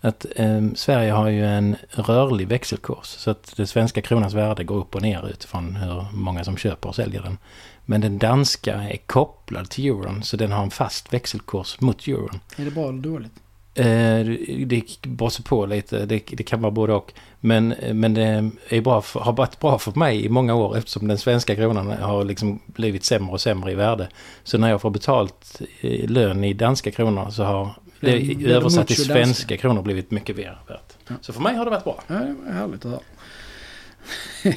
Att 0.06 0.26
eh, 0.36 0.62
Sverige 0.76 1.12
har 1.12 1.30
ju 1.30 1.46
en 1.46 1.76
rörlig 1.90 2.48
växelkurs. 2.48 3.06
Så 3.06 3.32
att 3.32 3.54
det 3.58 3.68
svenska 3.68 4.02
kronans 4.02 4.34
värde 4.34 4.64
går 4.64 4.78
upp 4.78 4.96
och 4.96 5.02
ner 5.02 5.30
utifrån 5.30 5.76
hur 5.76 6.06
många 6.14 6.44
som 6.44 6.58
köper 6.58 6.90
och 6.90 6.96
säljer 6.96 7.22
den. 7.22 7.38
Men 7.86 8.02
den 8.02 8.18
danska 8.18 8.74
är 8.74 8.98
kopplad 8.98 9.70
till 9.70 9.86
euron. 9.86 10.24
Så 10.24 10.38
den 10.38 10.52
har 10.52 10.64
en 10.64 10.72
fast 10.72 11.14
växelkurs 11.14 11.82
mot 11.82 12.08
euron. 12.08 12.40
Är 12.58 12.66
det 12.66 12.72
bra 12.72 12.90
eller 12.90 13.02
dåligt? 13.02 13.32
Eh, 13.76 13.86
det 14.66 15.02
beror 15.02 15.44
på 15.44 15.66
lite. 15.66 16.06
Det, 16.06 16.24
det 16.32 16.44
kan 16.44 16.62
vara 16.62 16.72
både 16.72 16.94
och. 16.94 17.14
Men, 17.40 17.76
men 17.94 18.14
det 18.14 18.52
är 18.70 18.82
bra 18.82 19.02
för, 19.02 19.20
har 19.20 19.34
varit 19.34 19.60
bra 19.60 19.80
för 19.80 20.00
mig 20.00 20.26
i 20.26 20.30
många 20.30 20.56
år 20.56 20.78
eftersom 20.78 21.08
den 21.08 21.18
svenska 21.18 21.56
kronan 21.56 21.92
har 21.92 22.24
liksom 22.24 22.60
blivit 22.66 23.04
sämre 23.04 23.32
och 23.32 23.42
sämre 23.42 23.72
i 23.72 23.76
värde. 23.76 24.08
Så 24.44 24.58
när 24.58 24.70
jag 24.70 24.82
får 24.82 24.90
betalt 24.90 25.62
eh, 25.82 26.10
lön 26.10 26.44
i 26.44 26.54
danska 26.54 26.92
kronor 26.92 27.30
så 27.30 27.44
har 27.44 27.70
det 28.04 28.12
är 28.12 28.48
översatt 28.48 28.88
till 28.88 29.06
svenska 29.06 29.58
kronor 29.58 29.82
blivit 29.82 30.12
mycket 30.12 30.38
mer 30.38 30.60
värt. 30.68 30.94
Ja. 31.08 31.16
Så 31.22 31.34
för 31.34 31.42
mig 31.42 31.56
har 31.56 31.66
det 31.66 31.72
varit 31.72 31.84
bra. 31.84 32.04
Ja, 32.08 32.14
det 32.16 32.36
var 32.46 32.54
härligt 32.54 32.86
att 32.86 32.92
höra. 32.92 33.02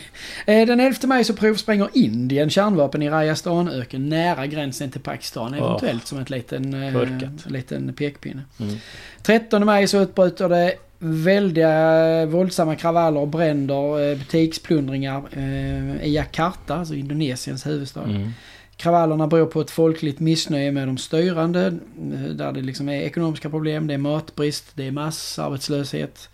Eh, 0.47 0.67
Den 0.67 0.81
11 0.81 0.99
maj 1.07 1.25
så 1.25 1.35
provspränger 1.35 1.89
Indien 1.93 2.51
kärnvapen 2.51 3.03
i 3.03 3.11
Rajastanöken 3.11 4.09
nära 4.09 4.47
gränsen 4.47 4.91
till 4.91 5.01
Pakistan. 5.01 5.55
Eventuellt 5.55 6.07
som 6.07 6.19
ett 6.19 6.31
liten, 6.31 6.75
eh, 6.75 6.97
en 6.97 7.39
liten 7.47 7.93
pekpinne. 7.93 8.43
Mm. 8.61 8.77
13 9.23 9.67
maj 9.67 9.89
så 9.89 9.99
utbryter 10.01 10.49
det 10.49 10.75
väldiga 10.99 12.27
våldsamma 12.27 12.77
kravaller 12.77 13.21
och 13.21 13.29
bränder, 13.29 14.11
eh, 14.11 14.19
butiksplundringar 14.19 15.23
eh, 15.33 16.07
i 16.07 16.15
Jakarta, 16.15 16.75
alltså 16.77 16.95
Indonesiens 16.95 17.67
huvudstad. 17.67 18.03
Mm. 18.03 18.33
Kravallerna 18.77 19.27
beror 19.27 19.47
på 19.47 19.61
ett 19.61 19.71
folkligt 19.71 20.21
missnöje 20.21 20.73
med 20.73 20.89
de 20.89 20.99
styrande, 20.99 21.67
eh, 22.13 22.21
där 22.21 22.53
det 22.53 22.61
liksom 22.63 22.89
är 22.89 23.01
ekonomiska 23.01 23.51
problem, 23.51 23.87
det 23.87 23.95
är 23.95 23.99
matbrist, 23.99 24.65
det 24.75 24.87
är 24.87 24.91
massarbetslöshet. 24.91 26.29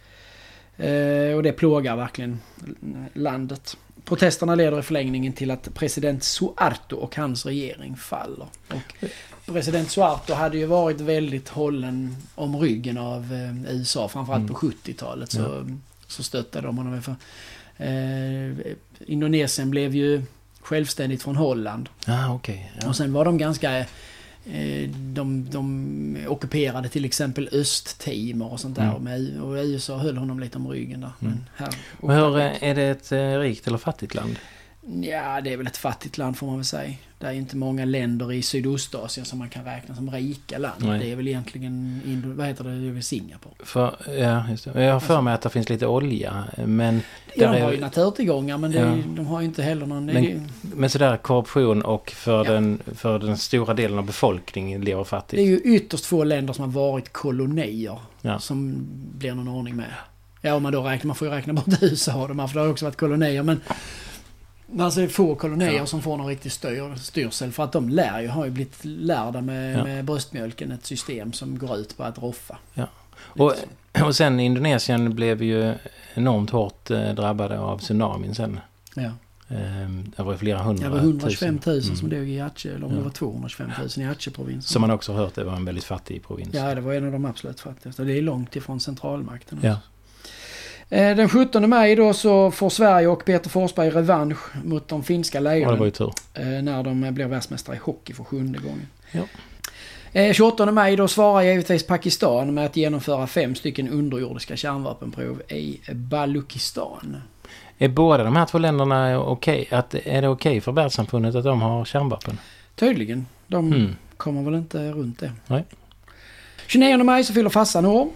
Eh, 0.76 1.36
och 1.36 1.42
det 1.42 1.52
plågar 1.52 1.96
verkligen 1.96 2.40
landet. 3.12 3.76
Protesterna 4.04 4.54
leder 4.54 4.78
i 4.78 4.82
förlängningen 4.82 5.32
till 5.32 5.50
att 5.50 5.74
president 5.74 6.22
Suarto 6.24 6.96
och 6.96 7.16
hans 7.16 7.46
regering 7.46 7.96
faller. 7.96 8.46
Och 9.46 9.52
president 9.54 9.90
Suarto 9.90 10.34
hade 10.34 10.58
ju 10.58 10.66
varit 10.66 11.00
väldigt 11.00 11.48
hållen 11.48 12.16
om 12.34 12.56
ryggen 12.56 12.98
av 12.98 13.32
eh, 13.32 13.74
USA, 13.74 14.08
framförallt 14.08 14.42
Mm. 14.42 14.54
på 14.54 14.60
70-talet 14.60 15.30
så, 15.32 15.66
så 16.06 16.22
stöttade 16.22 16.66
de 16.66 16.78
honom. 16.78 17.02
För, 17.02 17.14
eh, 17.76 18.74
Indonesien 19.06 19.70
blev 19.70 19.94
ju 19.94 20.22
självständigt 20.62 21.22
från 21.22 21.36
Holland. 21.36 21.88
Ah, 22.06 22.34
okej. 22.34 22.72
Ja. 22.80 22.88
Och 22.88 22.96
sen 22.96 23.12
var 23.12 23.24
de 23.24 23.38
ganska... 23.38 23.78
Eh, 24.46 24.88
de, 24.90 25.50
de 25.50 26.26
ockuperade 26.28 26.88
till 26.88 27.04
exempel 27.04 27.48
Östtimor 27.52 28.52
och 28.52 28.60
sånt 28.60 28.76
där. 28.76 28.90
Mm. 28.96 29.02
Med, 29.02 29.40
och 29.40 29.52
USA 29.52 29.96
höll 29.96 30.16
honom 30.16 30.40
lite 30.40 30.58
om 30.58 30.68
ryggen 30.68 31.00
där. 31.00 31.12
Men 31.18 31.44
här, 31.56 31.68
Och 32.00 32.12
hur, 32.14 32.38
eh, 32.38 32.62
är 32.64 32.74
det 32.74 32.82
ett 32.82 33.12
eh, 33.12 33.38
rikt 33.38 33.66
eller 33.66 33.78
fattigt 33.78 34.14
land? 34.14 34.36
Ja, 34.86 35.40
det 35.40 35.52
är 35.52 35.56
väl 35.56 35.66
ett 35.66 35.76
fattigt 35.76 36.18
land 36.18 36.36
får 36.36 36.46
man 36.46 36.56
väl 36.56 36.64
säga. 36.64 36.94
Det 37.18 37.26
är 37.26 37.32
inte 37.32 37.56
många 37.56 37.84
länder 37.84 38.32
i 38.32 38.42
Sydostasien 38.42 39.26
som 39.26 39.38
man 39.38 39.48
kan 39.48 39.64
räkna 39.64 39.94
som 39.94 40.10
rika 40.10 40.58
land. 40.58 40.74
Nej. 40.84 40.98
Det 40.98 41.12
är 41.12 41.16
väl 41.16 41.28
egentligen, 41.28 42.00
Indo, 42.06 42.32
vad 42.34 42.46
heter 42.46 42.64
det, 42.64 42.80
det 42.80 42.86
är 42.88 42.92
väl 42.92 43.02
Singapore. 43.02 43.54
För, 43.64 43.96
ja, 44.18 44.48
just 44.50 44.64
det. 44.72 44.84
Jag 44.84 44.92
har 44.92 45.00
för 45.00 45.20
mig 45.20 45.34
att 45.34 45.42
det 45.42 45.50
finns 45.50 45.68
lite 45.68 45.86
olja. 45.86 46.44
Men, 46.66 47.00
Ja, 47.34 47.52
de 47.52 47.58
är- 47.58 47.62
har 47.64 47.72
ju 47.72 47.80
naturtillgångar 47.80 48.58
men 48.58 48.70
det, 48.70 48.78
Ja. 48.78 48.94
de 49.16 49.26
har 49.26 49.40
ju 49.40 49.46
inte 49.46 49.62
heller 49.62 49.86
någon... 49.86 50.06
Men- 50.06 50.24
det, 50.24 50.40
men 50.76 50.90
sådär 50.90 51.16
korruption 51.16 51.82
och 51.82 52.10
för, 52.10 52.44
Ja. 52.44 52.52
den, 52.52 52.82
för 52.94 53.18
den 53.18 53.36
stora 53.38 53.74
delen 53.74 53.98
av 53.98 54.06
befolkningen 54.06 54.80
lever 54.80 54.98
det 54.98 55.02
är 55.02 55.04
fattigt. 55.04 55.42
ju 55.42 55.56
ytterst 55.76 56.06
få 56.06 56.24
länder 56.24 56.52
som 56.52 56.64
har 56.64 56.72
varit 56.82 57.12
kolonier 57.12 57.98
Ja. 58.22 58.38
som 58.38 58.86
blir 59.18 59.34
någon 59.34 59.48
ordning 59.48 59.76
med. 59.76 59.94
Ja, 60.40 60.54
om 60.54 60.62
man 60.62 60.72
då 60.72 60.82
räknar, 60.82 61.06
man 61.08 61.16
får 61.16 61.28
ju 61.28 61.34
räkna 61.34 61.52
bort 61.52 61.82
USA 61.82 62.22
och 62.22 62.28
de 62.28 62.38
här, 62.38 62.46
för 62.46 62.54
det 62.54 62.60
har 62.60 62.66
ju 62.66 62.72
också 62.72 62.84
varit 62.84 62.96
kolonier. 62.96 63.42
Men 63.42 63.60
alltså 64.80 65.00
det 65.00 65.06
är 65.06 65.08
få 65.08 65.34
kolonier 65.34 65.72
Ja. 65.72 65.86
som 65.86 66.02
får 66.02 66.16
någon 66.16 66.26
riktig 66.26 66.52
styr, 66.52 66.94
styrsel. 66.96 67.52
För 67.52 67.64
att 67.64 67.72
de 67.72 67.88
lär 67.88 68.20
ju, 68.20 68.28
har 68.28 68.44
ju 68.44 68.50
blivit 68.50 68.84
lärda 68.84 69.40
med, 69.40 69.78
Ja. 69.78 69.84
med 69.84 70.04
bröstmjölken 70.04 70.72
ett 70.72 70.86
system 70.86 71.32
som 71.32 71.58
går 71.58 71.76
ut 71.78 71.96
på 71.96 72.02
att 72.04 72.18
roffa. 72.18 72.58
Och, 73.14 73.54
och 74.06 74.16
sen 74.16 74.40
Indonesien 74.40 75.14
blev 75.14 75.42
ju 75.42 75.74
enormt 76.14 76.50
hårt 76.50 76.90
eh, 76.90 77.14
drabbade 77.14 77.58
av 77.58 77.78
tsunamin 77.78 78.34
sen. 78.34 78.60
Ja. 78.94 79.10
Ehm, 79.48 80.12
det 80.16 80.22
var 80.22 80.36
flera 80.36 80.58
hundra 80.62 80.84
Det 80.84 80.90
var 80.90 80.98
125 80.98 81.58
000 81.66 81.74
Mm. 81.82 81.96
som 81.96 82.08
dog 82.08 82.28
i 82.28 82.40
Aceh, 82.40 82.74
eller 82.74 82.84
om 82.86 82.90
Ja. 82.92 82.98
det 82.98 83.02
var 83.04 83.10
225 83.10 83.70
000 83.96 84.06
i 84.06 84.10
Aceh-provinsen. 84.10 84.62
Som 84.72 84.80
man 84.80 84.90
också 84.90 85.12
har 85.12 85.18
hört, 85.18 85.34
det 85.34 85.44
var 85.44 85.56
en 85.56 85.64
väldigt 85.64 85.84
fattig 85.84 86.22
provins. 86.26 86.54
Ja, 86.54 86.74
det 86.74 86.80
var 86.80 86.92
en 86.94 87.06
av 87.06 87.12
de 87.12 87.24
absolut 87.24 87.60
fattigaste. 87.60 88.04
Det 88.04 88.18
är 88.18 88.22
långt 88.22 88.56
ifrån 88.56 88.80
centralmakten. 88.80 89.58
Ja. 89.62 89.70
också. 89.72 89.80
Eh, 89.80 89.88
Den 90.92 91.28
17 91.28 91.70
maj 91.70 91.96
då 91.96 92.12
så 92.12 92.50
får 92.50 92.70
Sverige 92.70 93.06
och 93.06 93.24
Peter 93.24 93.50
Forsberg 93.50 93.90
revansch 93.90 94.38
mot 94.64 94.88
de 94.88 95.02
finska 95.02 95.38
Ja, 95.38 95.42
det 95.42 95.48
var 95.48 95.54
lejonen. 95.54 95.84
ju 95.84 95.90
tur. 95.90 96.12
eh, 96.34 96.46
när 96.46 96.82
de 96.82 97.14
blir 97.14 97.26
världsmästare 97.26 97.76
i 97.76 97.78
hockey 97.78 98.12
för 98.14 98.24
sjunde 98.24 98.58
gången. 98.58 98.88
Ja. 99.12 99.22
Eh, 100.12 100.32
28 100.32 100.72
maj 100.72 100.96
då 100.96 101.08
svarar 101.08 101.42
givetvis 101.42 101.86
Pakistan 101.86 102.54
med 102.54 102.66
att 102.66 102.76
genomföra 102.76 103.26
fem 103.26 103.54
stycken 103.54 103.88
underjordiska 103.88 104.56
kärnvapenprov 104.56 105.42
i 105.48 105.80
Balukistan. 105.92 107.16
Är 107.78 107.88
båda 107.88 108.24
de 108.24 108.36
här 108.36 108.46
två 108.46 108.58
länderna 108.58 109.20
okej? 109.20 109.68
Att, 109.70 109.94
är 109.94 110.22
det 110.22 110.28
okej 110.28 110.60
för 110.60 110.72
världssamfundet 110.72 111.34
att 111.34 111.44
de 111.44 111.62
har 111.62 111.84
kärnvapen? 111.84 112.38
Tydligen. 112.74 113.26
De 113.46 113.72
Mm. 113.72 113.96
kommer 114.16 114.42
väl 114.42 114.54
inte 114.54 114.90
runt 114.90 115.18
det. 115.20 115.32
Nej. 115.46 115.64
29 116.66 117.04
maj 117.04 117.24
så 117.24 117.32
fyller 117.34 117.50
farsan 117.50 117.84
år. 117.86 118.08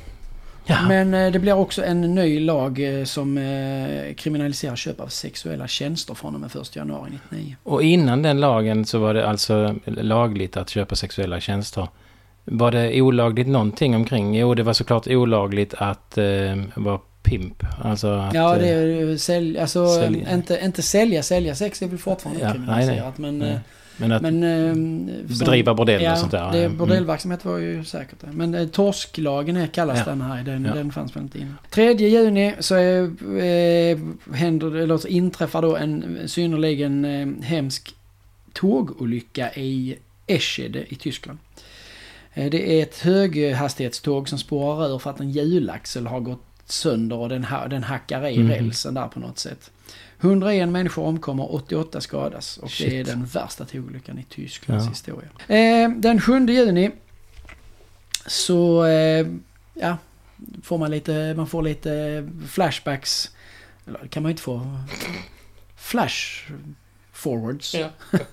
Ja. 0.66 0.88
Men 0.88 1.14
eh, 1.14 1.32
det 1.32 1.38
blir 1.38 1.52
också 1.52 1.84
en 1.84 2.00
ny 2.00 2.40
lag 2.40 2.98
eh, 2.98 3.04
som 3.04 3.38
eh, 3.38 4.14
kriminaliserar 4.14 4.76
köp 4.76 5.00
av 5.00 5.08
sexuella 5.08 5.68
tjänster 5.68 6.14
från 6.14 6.34
och 6.34 6.40
med 6.40 6.56
1 6.56 6.76
januari 6.76 7.08
1999. 7.08 7.56
Och 7.62 7.82
innan 7.82 8.22
den 8.22 8.40
lagen 8.40 8.84
så 8.84 8.98
var 8.98 9.14
det 9.14 9.28
alltså 9.28 9.74
lagligt 9.84 10.56
att 10.56 10.70
köpa 10.70 10.96
sexuella 10.96 11.40
tjänster. 11.40 11.88
Var 12.44 12.70
det 12.70 13.02
olagligt 13.02 13.48
någonting 13.48 13.96
omkring? 13.96 14.38
Jo, 14.38 14.54
det 14.54 14.62
var 14.62 14.72
såklart 14.72 15.06
olagligt 15.06 15.74
att 15.74 16.18
eh, 16.18 16.24
vara 16.74 17.00
pimp. 17.22 17.64
Alltså 17.82 18.08
att... 18.08 18.34
Ja, 18.34 18.56
det 18.56 18.68
är 18.68 19.16
sälj, 19.16 19.58
alltså, 19.58 19.88
sälja. 19.88 20.34
Inte, 20.34 20.60
inte 20.62 20.82
sälja, 20.82 21.22
sälja 21.22 21.54
sex 21.54 21.82
är 21.82 21.86
väl 21.86 21.98
fortfarande 21.98 22.42
Ja, 22.42 22.52
kriminaliserat. 22.52 23.18
Men, 23.18 23.38
nej. 23.38 23.58
Eh, 23.96 24.00
men 24.00 24.12
att 24.12 24.22
men, 24.22 25.08
eh, 25.08 25.14
bedriva 25.38 25.74
bordell 25.74 26.02
ja, 26.02 26.12
och 26.12 26.18
sånt 26.18 26.32
där. 26.32 26.52
Det, 26.52 26.64
Mm. 26.64 26.76
bordellverksamhet 26.78 27.44
var 27.44 27.58
ju 27.58 27.84
säkert 27.84 28.20
det. 28.20 28.26
Men 28.32 28.54
eh, 28.54 28.66
torsklagen 28.68 29.56
är, 29.56 29.66
kallas 29.66 29.98
Ja. 29.98 30.04
den 30.04 30.20
här. 30.20 30.42
Den, 30.44 30.64
Ja. 30.64 30.74
den 30.74 30.92
fanns 30.92 31.16
väl 31.16 31.22
inte 31.22 31.38
innan. 31.38 31.54
3 31.70 31.92
juni 31.92 32.54
så 32.60 32.74
är, 32.74 33.02
eh, 33.40 33.98
händer, 34.34 34.76
eller 34.76 34.96
så 34.98 35.08
inträffar 35.08 35.62
då 35.62 35.76
en 35.76 36.18
synnerligen 36.26 37.04
eh, 37.04 37.44
hemsk 37.44 37.94
tågolycka 38.52 39.52
i 39.54 39.96
Eschede 40.26 40.84
i 40.88 40.94
Tyskland. 40.94 41.38
Eh, 42.34 42.50
Det 42.50 42.78
är 42.78 42.82
ett 42.82 42.98
höghastighetståg 42.98 44.28
som 44.28 44.38
spårar 44.38 44.94
ur 44.94 44.98
för 44.98 45.10
att 45.10 45.20
en 45.20 45.30
hjulaxel 45.30 46.06
har 46.06 46.20
gått 46.20 46.42
sönder 46.66 47.16
och 47.16 47.28
den, 47.28 47.44
ha, 47.44 47.68
den 47.68 47.82
hackar 47.82 48.26
i 48.28 48.38
Mhm. 48.38 48.50
rälsen 48.50 48.94
där 48.94 49.08
på 49.08 49.20
något 49.20 49.38
sätt. 49.38 49.70
101 50.20 50.68
människor 50.68 51.02
omkommer, 51.04 51.54
88 51.54 52.00
skadas 52.00 52.56
och 52.58 52.70
det 52.78 52.86
är 52.86 52.90
Shit. 52.90 53.06
den 53.06 53.24
värsta 53.24 53.64
tågolyckan 53.64 54.18
i 54.18 54.22
Tysklands 54.24 54.84
Ja. 54.84 54.90
historia. 54.90 55.28
Eh, 55.48 55.90
den 55.90 56.20
7 56.20 56.46
juni 56.46 56.90
så 58.26 58.84
eh, 58.84 59.26
ja, 59.74 59.96
får 60.62 60.78
man 60.78 60.90
lite, 60.90 61.34
man 61.36 61.46
får 61.46 61.62
lite 61.62 62.28
flashbacks. 62.48 63.30
Eller 63.86 64.06
kan 64.06 64.22
man 64.22 64.30
ju 64.30 64.32
inte 64.32 64.42
få. 64.42 64.76
Flash 65.76 66.50
forwards. 67.12 67.74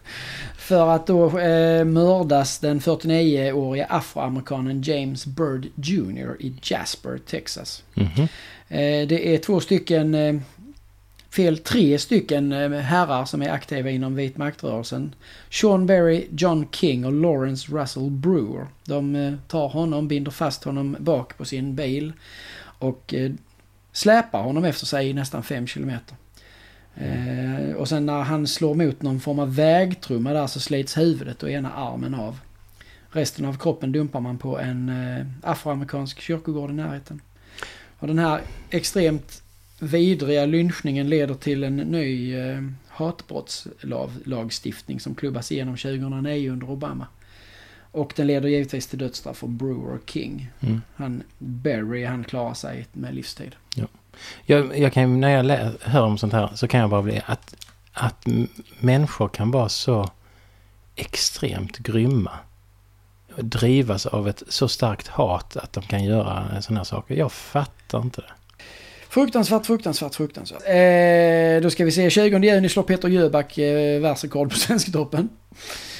För 0.57 0.87
att 0.95 1.07
då 1.07 1.39
eh, 1.39 1.85
mördas 1.85 2.59
den 2.59 2.79
49-åriga 2.79 3.85
afroamerikanen 3.89 4.81
James 4.81 5.25
Byrd 5.25 5.67
Jr. 5.75 6.35
i 6.39 6.53
Jasper, 6.61 7.17
Texas. 7.17 7.83
Mhm. 7.93 8.21
Eh, 8.67 9.07
det 9.07 9.35
är 9.35 9.37
två 9.37 9.59
stycken, 9.59 10.13
eh, 10.15 10.35
fel 11.35 11.57
tre 11.57 11.99
stycken 11.99 12.51
eh, 12.51 12.71
herrar 12.71 13.25
som 13.25 13.41
är 13.41 13.49
aktiva 13.49 13.89
inom 13.89 14.15
vit 14.15 14.37
maktrörelsen. 14.37 15.15
Sean 15.49 15.85
Berry, 15.85 16.27
John 16.31 16.67
King 16.71 17.05
och 17.05 17.13
Lawrence 17.13 17.71
Russell 17.71 18.09
Brewer. 18.09 18.67
De 18.85 19.15
eh, 19.15 19.33
tar 19.47 19.67
honom, 19.67 20.07
binder 20.07 20.31
fast 20.31 20.63
honom 20.63 20.97
bak 20.99 21.37
på 21.37 21.45
sin 21.45 21.75
bil 21.75 22.13
och 22.63 23.13
eh, 23.13 23.31
släpar 23.91 24.43
honom 24.43 24.65
efter 24.65 24.85
sig 24.85 25.09
i 25.09 25.13
nästan 25.13 25.43
fem 25.43 25.67
kilometer. 25.67 26.15
Mm. 26.95 27.75
och 27.75 27.89
sen 27.89 28.05
när 28.05 28.21
han 28.21 28.47
slår 28.47 28.75
mot 28.75 29.01
någon 29.01 29.19
form 29.19 29.39
av 29.39 29.55
vägtrumma 29.55 30.33
där 30.33 30.47
så 30.47 30.59
slits 30.59 30.97
huvudet 30.97 31.43
och 31.43 31.49
ena 31.49 31.73
armen 31.73 32.13
av. 32.13 32.39
Resten 33.11 33.45
av 33.45 33.57
kroppen 33.57 33.91
dumpar 33.91 34.19
man 34.19 34.37
på 34.37 34.59
en 34.59 34.91
afroamerikansk 35.43 36.19
kyrkogård 36.19 36.69
i 36.69 36.73
närheten. 36.73 37.21
Och 37.99 38.07
den 38.07 38.19
här 38.19 38.41
extremt 38.69 39.43
vidriga 39.79 40.45
lynchningen 40.45 41.09
leder 41.09 41.33
till 41.33 41.63
en 41.63 41.75
ny 41.77 42.35
eh, 42.35 42.61
hatbrottslagstiftning 42.87 44.99
som 44.99 45.15
klubbas 45.15 45.51
igenom 45.51 45.77
2009 45.77 46.51
under 46.51 46.69
Obama. 46.69 47.07
Och 47.91 48.13
den 48.15 48.27
leder 48.27 48.49
givetvis 48.49 48.87
till 48.87 48.99
dödsstraff 48.99 49.37
för 49.37 49.47
Brewer 49.47 49.93
och 49.93 50.09
King. 50.09 50.51
Mm. 50.59 50.81
Han 50.95 51.23
Berry, 51.37 52.05
han 52.05 52.23
klarar 52.23 52.53
sig 52.53 52.87
med 52.93 53.15
livstid. 53.15 53.55
Jag, 54.45 54.79
jag 54.79 54.93
kan 54.93 55.21
när 55.21 55.29
jag 55.29 55.45
lä- 55.45 55.71
hör 55.81 56.01
om 56.01 56.17
sånt 56.17 56.33
här 56.33 56.49
så 56.55 56.67
kan 56.67 56.79
jag 56.79 56.89
bara 56.89 57.01
bli 57.01 57.21
att, 57.25 57.55
att 57.93 58.25
människor 58.79 59.29
kan 59.29 59.51
vara 59.51 59.69
så 59.69 60.09
extremt 60.95 61.77
grymma. 61.77 62.31
Drivas 63.37 64.05
av 64.05 64.27
ett 64.27 64.43
så 64.47 64.67
starkt 64.67 65.07
hat 65.07 65.57
att 65.57 65.73
de 65.73 65.83
kan 65.83 66.03
göra 66.03 66.61
sådana 66.61 66.79
här 66.79 66.85
saker. 66.85 67.15
Jag 67.15 67.31
fattar 67.31 68.01
inte 68.01 68.21
det. 68.21 68.31
Fruktansvärt, 69.13 69.65
fruktansvärt, 69.65 70.15
fruktansvärt. 70.15 70.61
Eh, 70.65 71.61
då 71.63 71.69
ska 71.69 71.85
vi 71.85 71.91
se, 71.91 72.09
20 72.09 72.37
juni 72.39 72.69
slår 72.69 72.83
Peter 72.83 73.07
Jöback 73.07 73.57
eh, 73.57 74.01
världsrekord 74.01 74.49
på 74.51 74.55
Svensktoppen. 74.59 75.29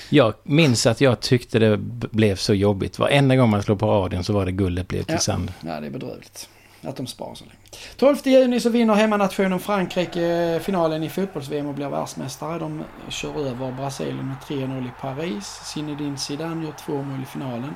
Jag 0.10 0.34
minns 0.44 0.86
att 0.86 1.02
jag 1.02 1.20
tyckte 1.20 1.60
det 1.60 1.78
blev 2.12 2.36
så 2.36 2.54
jobbigt. 2.54 3.00
Varenda 3.00 3.36
gång 3.36 3.50
man 3.50 3.64
slog 3.64 3.80
på 3.80 3.86
radion 3.88 4.24
så 4.24 4.34
var 4.34 4.46
det 4.46 4.52
guldet 4.52 4.88
blev 4.88 5.04
till 5.04 5.14
Ja. 5.14 5.20
sand. 5.20 5.54
Ja, 5.62 5.80
det 5.80 5.88
är 5.88 5.92
bedrövligt. 5.92 6.50
Att 6.82 6.96
de 6.96 7.08
sparar 7.08 7.36
så 7.36 7.44
länge. 7.46 7.56
12 7.98 8.18
juni 8.24 8.60
så 8.60 8.70
vinner 8.70 8.94
hemmanationen 8.94 9.60
Frankrike 9.60 10.26
eh, 10.28 10.60
finalen 10.60 11.04
i 11.04 11.10
fotbolls-VM 11.10 11.68
och 11.68 11.74
blir 11.74 11.88
världsmästare. 11.90 12.60
De 12.60 12.84
kör 13.10 13.48
över 13.48 13.72
Brasilien 13.72 14.28
med 14.28 14.36
3-0 14.48 14.86
i 14.88 14.92
Paris. 15.02 15.46
Zinedine 15.66 16.18
Zidane 16.18 16.66
gör 16.66 16.74
två 16.86 16.94
mål 17.04 17.20
i 17.24 17.26
finalen. 17.26 17.74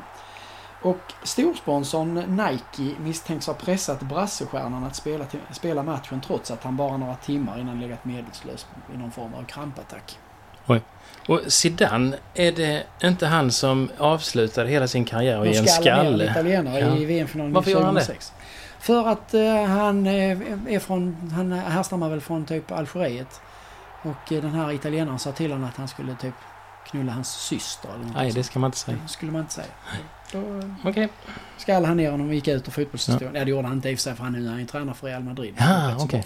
Och 0.82 1.14
storsponsorn 1.24 2.14
Nike 2.14 3.00
misstänks 3.00 3.48
ha 3.48 3.54
pressat 3.54 4.00
brassestjärnan 4.00 4.84
att 4.84 4.96
spela, 4.96 5.26
till, 5.26 5.40
spela 5.52 5.84
matchen 5.84 6.22
trots 6.22 6.52
att 6.52 6.64
han 6.64 6.78
bara 6.78 6.98
några 6.98 7.16
timmar 7.16 7.60
innan 7.60 7.80
legat 7.80 8.06
medvetslös 8.06 8.68
i 8.94 8.98
någon 8.98 9.12
form 9.12 9.34
av 9.34 9.44
krampattack. 9.44 10.18
Och 11.28 11.42
Zidane, 11.48 12.18
är 12.34 12.52
det 12.52 12.84
inte 13.04 13.28
han 13.28 13.52
som 13.52 13.90
avslutade 13.98 14.70
hela 14.70 14.88
sin 14.88 15.06
karriär 15.06 15.44
De 15.44 15.50
i 15.50 15.58
en 15.58 15.68
skalle? 15.68 16.32
italienare 16.32 16.80
Ja. 16.80 16.98
i 16.98 17.06
VM-finalen 17.06 17.54
Varför 17.54 17.72
gör 17.72 17.82
han 17.84 17.96
det? 17.96 18.02
2006. 18.02 18.34
För 18.80 19.08
att 19.08 19.34
eh, 19.34 19.64
han 19.64 20.08
eh, 20.08 20.40
är 20.68 20.80
från, 20.80 21.32
han 21.36 21.52
härstammar 21.52 22.10
väl 22.10 22.22
från 22.22 22.46
typ 22.46 22.72
Algeriet. 22.72 23.42
Och 24.02 24.32
eh, 24.32 24.42
den 24.42 24.52
här 24.52 24.72
italienaren 24.72 25.20
sa 25.20 25.32
till 25.32 25.52
honom 25.52 25.70
att 25.70 25.78
han 25.78 25.88
skulle 25.88 26.16
typ 26.16 26.34
knulla 26.86 27.12
hans 27.12 27.32
syster 27.32 27.90
eller 27.90 28.06
något 28.06 28.16
Nej, 28.16 28.32
det 28.32 28.44
ska 28.44 28.60
man 28.60 28.68
inte 28.68 28.78
säga. 28.78 28.98
Det 29.04 29.10
skulle 29.10 29.32
man 29.32 29.42
inte 29.42 29.54
säga. 29.54 29.68
Då 30.17 30.17
Okej. 30.84 31.10
skallade 31.58 31.88
han 31.88 31.98
ner 31.98 32.12
honom 32.12 32.28
och 32.28 32.34
gick 32.34 32.48
ut 32.48 32.68
ur 32.68 32.72
fotbollshistorien. 32.72 33.36
Ja. 33.36 33.46
det 33.46 33.52
gjorde 33.52 33.68
han 33.68 33.78
inte 33.78 33.90
i 33.90 33.94
och 33.94 33.98
för 33.98 34.04
sig 34.04 34.16
för 34.16 34.24
han 34.24 34.36
är 34.36 34.40
nu 34.40 34.46
är 34.46 34.50
han 34.52 34.60
ju 34.60 34.66
tränare 34.66 34.96
för 34.96 35.08
Real 35.08 35.24
Madrid. 35.24 35.56
Ja, 35.58 35.96
okej, 36.00 36.24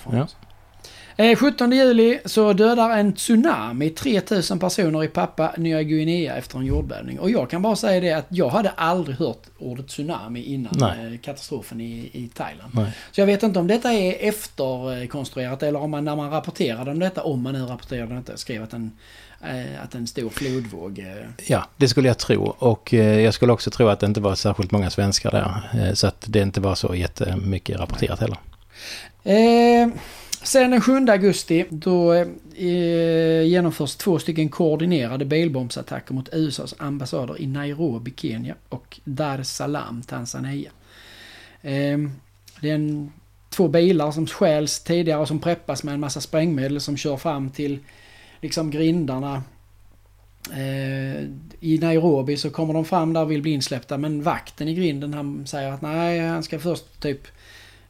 17 1.18 1.72
juli 1.72 2.20
så 2.26 2.54
dödar 2.54 2.90
en 2.90 3.14
tsunami 3.14 3.90
3000 3.90 4.60
personer 4.60 5.04
i 5.04 5.08
Papua 5.08 5.52
Nya 5.58 5.84
Guinea 5.84 6.36
efter 6.36 6.58
en 6.58 6.66
jordbävning. 6.66 7.20
Och 7.20 7.30
jag 7.30 7.50
kan 7.50 7.62
bara 7.62 7.76
säga 7.76 8.00
det 8.02 8.12
att 8.12 8.26
jag 8.30 8.50
hade 8.50 8.70
aldrig 8.70 9.18
hört 9.18 9.44
ordet 9.58 9.88
tsunami 9.88 10.44
innan 10.44 10.74
Nej. 10.80 11.14
eh, 11.14 11.20
katastrofen 11.20 11.82
i, 11.82 12.10
i 12.14 12.30
Thailand. 12.34 12.72
Nej. 12.76 12.92
Så 13.12 13.22
jag 13.22 13.26
vet 13.26 13.44
inte 13.44 13.60
om 13.60 13.68
detta 13.68 13.94
är 13.94 14.30
efterkonstruerat 14.30 15.64
eller 15.64 15.80
om 15.80 15.92
man 15.92 16.06
när 16.06 16.16
man 16.16 16.32
rapporterade 16.32 16.92
om 16.92 17.00
detta, 17.00 17.24
om 17.24 17.42
man 17.42 17.54
nu 17.54 17.62
rapporterade 17.62 18.16
detta, 18.16 18.38
skrev 18.38 18.64
att 18.64 18.74
en, 18.74 18.92
eh, 19.42 19.84
att 19.84 19.96
en 19.96 20.08
stor 20.08 20.30
flodvåg... 20.30 21.00
Eh, 21.00 21.06
Ja, 21.48 21.68
det 21.78 21.88
skulle 21.88 22.08
jag 22.08 22.18
tro. 22.18 22.44
Och 22.46 22.94
eh, 22.94 23.20
jag 23.20 23.34
skulle 23.34 23.52
också 23.54 23.72
tro 23.72 23.88
att 23.88 24.00
det 24.00 24.06
inte 24.06 24.22
var 24.22 24.36
särskilt 24.36 24.72
många 24.72 24.90
svenskar 24.90 25.32
där. 25.32 25.82
Eh, 25.88 25.94
så 25.94 26.08
att 26.08 26.26
det 26.28 26.40
inte 26.42 26.62
var 26.62 26.76
så 26.76 26.96
jättemycket 26.96 27.80
rapporterat 27.80 28.20
heller. 28.20 28.38
Eh, 29.24 29.90
sen 30.44 30.72
den 30.72 30.82
7 30.82 31.06
augusti 31.10 31.66
då 31.70 32.14
eh, 32.14 32.28
eh, 32.56 33.44
genomförs 33.44 33.96
två 33.96 34.20
stycken 34.20 34.50
koordinerade 34.50 35.26
bilbombsattacker 35.26 36.14
mot 36.14 36.30
USAs 36.32 36.76
ambassader 36.78 37.42
i 37.42 37.48
Nairobi, 37.48 38.14
Kenya 38.18 38.56
och 38.70 39.00
Dar 39.04 39.40
es 39.40 39.56
Salaam, 39.56 40.02
Tanzania. 40.02 40.72
Eh, 41.62 41.98
det 42.62 42.70
är 42.70 42.76
en, 42.76 43.12
två 43.50 43.68
bilar 43.68 44.12
som 44.12 44.28
stjäls 44.28 44.80
tidigare 44.80 45.20
och 45.20 45.28
som 45.28 45.40
preppas 45.40 45.84
med 45.84 45.94
en 45.94 46.00
massa 46.00 46.22
sprängmedel 46.22 46.82
som 46.82 46.98
kör 46.98 47.18
fram 47.18 47.50
till 47.50 47.80
liksom 48.42 48.72
grindarna. 48.72 49.44
Ehm, 50.54 51.42
I 51.60 51.78
Nairobi 51.78 52.38
så 52.38 52.50
kommer 52.50 52.74
de 52.74 52.86
fram 52.86 53.14
där 53.14 53.22
och 53.22 53.32
vill 53.32 53.42
bli 53.42 53.52
insläppta 53.52 53.98
men 53.98 54.24
vakten 54.24 54.68
i 54.68 54.74
grinden 54.74 55.14
han 55.14 55.48
säger 55.48 55.72
att 55.72 55.82
nej 55.82 56.20
han 56.20 56.44
ska 56.44 56.60
först 56.60 57.02
typ 57.02 57.28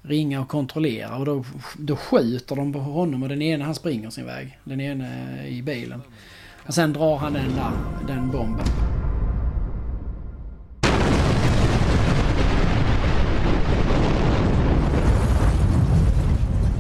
ringa 0.04 0.42
och 0.42 0.48
kontrollera 0.48 1.16
och 1.18 1.26
då, 1.26 1.44
då 1.78 1.96
skjuter 1.96 2.56
de 2.56 2.74
på 2.74 2.80
honom 2.80 3.24
och 3.24 3.30
den 3.30 3.42
ena 3.42 3.66
han 3.66 3.76
springer 3.76 4.10
sin 4.10 4.26
väg. 4.26 4.60
Den 4.64 4.82
ena 4.82 5.08
i 5.48 5.62
bilen. 5.62 6.02
Och 6.68 6.74
sen 6.74 6.94
drar 6.94 7.18
han 7.18 7.34
den 7.34 7.56
där, 7.56 7.72
den 8.08 8.32
bomben. 8.32 8.66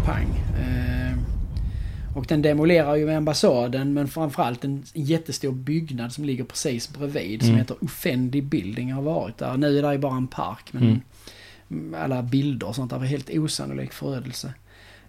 Pang. 0.05 0.41
Eh, 0.59 1.17
och 2.17 2.25
den 2.25 2.41
demolerar 2.41 2.95
ju 2.95 3.11
ambassaden 3.11 3.93
men 3.93 4.07
framförallt 4.07 4.63
en 4.63 4.83
jättestor 4.93 5.51
byggnad 5.51 6.13
som 6.13 6.25
ligger 6.25 6.43
precis 6.43 6.89
bredvid 6.93 7.39
som 7.41 7.49
Mm. 7.49 7.59
heter 7.59 7.75
Offendi 7.83 8.41
Building 8.41 8.93
har 8.93 9.01
varit 9.01 9.37
där. 9.37 9.57
Nu 9.57 9.79
är 9.79 9.91
det 9.91 9.97
bara 9.97 10.15
en 10.17 10.27
park 10.27 10.69
men 10.73 10.83
Mm. 10.83 11.01
Alla 11.95 12.21
bilder 12.21 12.67
och 12.67 12.75
sånt 12.75 12.91
där 12.91 12.97
var 12.97 13.05
helt 13.05 13.29
osannolik 13.29 13.93
förödelse. 13.93 14.53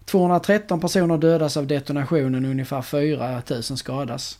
213 0.05 0.81
personer 0.81 1.19
dödas 1.19 1.57
av 1.57 1.67
detonationen, 1.67 2.45
ungefär 2.45 2.83
4000 2.83 3.77
skadas. 3.77 4.39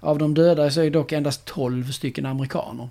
Av 0.00 0.18
de 0.18 0.34
döda 0.34 0.70
så 0.70 0.80
är 0.80 0.90
dock 0.90 1.12
endast 1.12 1.44
12 1.44 1.92
stycken 1.92 2.26
amerikaner. 2.26 2.88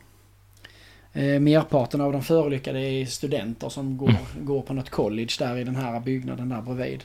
Eh, 1.14 1.40
merparten 1.40 2.02
av 2.02 2.12
de 2.12 2.24
förolyckade 2.24 2.80
är 2.80 3.06
studenter 3.06 3.70
som 3.70 3.98
går, 3.98 4.16
går 4.40 4.62
på 4.62 4.74
något 4.74 4.90
college 4.90 5.36
där 5.40 5.58
i 5.58 5.64
den 5.64 5.76
här 5.76 6.00
byggnaden 6.00 6.50
där 6.50 6.62
bredvid. 6.62 7.04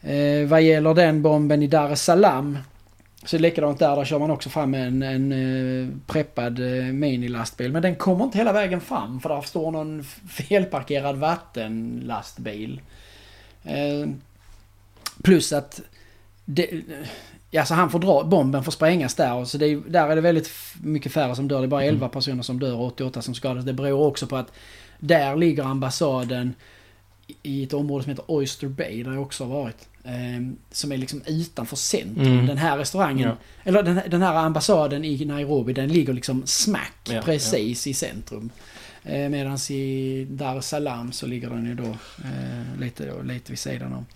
Eh, 0.00 0.48
vad 0.48 0.62
gäller 0.62 0.94
den 0.94 1.22
bomben 1.22 1.62
i 1.62 1.66
Dar 1.66 1.90
es 1.90 2.02
Salaam 2.02 2.58
så 3.24 3.38
likadant 3.38 3.78
där, 3.78 3.96
där 3.96 4.04
kör 4.04 4.18
man 4.18 4.30
också 4.30 4.48
fram 4.48 4.74
en, 4.74 5.02
en 5.02 5.32
eh, 5.32 5.88
preppad 6.06 6.58
eh, 6.78 6.84
minilastbil. 6.84 7.72
Men 7.72 7.82
den 7.82 7.96
kommer 7.96 8.24
inte 8.24 8.38
hela 8.38 8.52
vägen 8.52 8.80
fram 8.80 9.20
för 9.20 9.28
där 9.28 9.40
står 9.42 9.70
någon 9.70 10.04
felparkerad 10.28 11.16
vattenlastbil. 11.16 12.80
Eh, 13.64 14.08
plus 15.22 15.52
att 15.52 15.80
det, 16.44 16.70
alltså 17.58 17.74
han 17.74 17.90
får 17.90 17.98
dra, 17.98 18.24
bomben 18.24 18.64
får 18.64 18.72
sprängas 18.72 19.14
där. 19.14 19.44
Så 19.44 19.58
det, 19.58 19.66
är- 19.66 19.82
där 19.90 20.08
är 20.08 20.14
det 20.16 20.20
väldigt 20.22 20.50
mycket 20.82 21.12
färre 21.12 21.36
som 21.36 21.48
dör. 21.48 21.58
Det 21.60 21.66
är 21.66 21.68
bara 21.68 21.84
11 21.84 22.08
personer 22.08 22.42
som 22.42 22.58
dör 22.60 22.74
och 22.76 22.86
88 22.86 23.22
som 23.22 23.34
skadas. 23.34 23.64
Det 23.64 23.72
beror 23.72 24.06
också 24.06 24.26
på 24.26 24.36
att 24.36 24.52
där 24.98 25.36
ligger 25.36 25.62
ambassaden 25.64 26.54
i- 27.42 27.62
ett 27.64 27.72
område 27.72 28.04
som 28.04 28.10
heter 28.10 28.24
Oyster 28.28 28.68
Bay, 28.68 29.02
där 29.02 29.12
jag 29.12 29.22
också 29.22 29.44
har 29.44 29.54
varit. 29.62 29.88
Eh, 30.04 30.12
som 30.70 30.92
är 30.92 30.96
liksom 30.96 31.22
utanför 31.26 31.76
centrum. 31.76 32.26
Mm. 32.26 32.46
Den 32.46 32.58
här 32.58 32.78
restaurangen, 32.78 33.28
Ja. 33.28 33.36
eller 33.64 33.82
den, 33.82 34.00
den 34.10 34.22
här 34.22 34.34
ambassaden 34.34 35.04
i 35.04 35.24
Nairobi, 35.24 35.72
den 35.72 35.88
ligger 35.88 36.12
liksom 36.12 36.42
smack 36.46 36.92
Ja, 37.10 37.20
precis 37.24 37.86
i 37.86 37.94
centrum. 37.94 38.50
Eh, 39.04 39.28
Medan 39.28 39.58
i 39.70 40.26
Dar 40.30 40.58
es 40.58 40.68
Salaam 40.68 41.12
så 41.12 41.26
ligger 41.26 41.50
den 41.50 41.66
ju 41.66 41.74
då 41.74 41.88
eh, 42.24 42.80
lite, 42.80 43.22
lite 43.22 43.52
vid 43.52 43.58
sidan 43.58 43.92
om. 43.92 44.06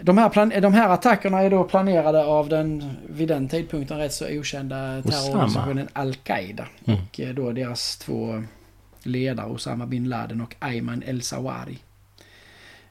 De 0.00 0.18
här, 0.18 0.28
plan- 0.28 0.52
de 0.62 0.72
här 0.74 0.88
attackerna 0.88 1.40
är 1.42 1.50
då 1.50 1.64
planerade 1.64 2.24
av 2.24 2.48
den 2.48 2.90
vid 3.08 3.28
den 3.28 3.48
tidpunkten 3.48 3.98
rätt 3.98 4.12
så 4.12 4.26
okända 4.38 5.02
terrororganisationen 5.02 5.88
Al-Qaida. 5.92 6.66
Mm. 6.84 7.00
Och 7.02 7.20
eh, 7.20 7.34
då 7.34 7.52
deras 7.52 7.96
två 7.96 8.44
ledare 9.02 9.46
Osama 9.50 9.86
bin 9.86 10.08
Laden 10.08 10.40
och 10.40 10.54
Ayman 10.58 11.02
El-Zawari. 11.06 11.78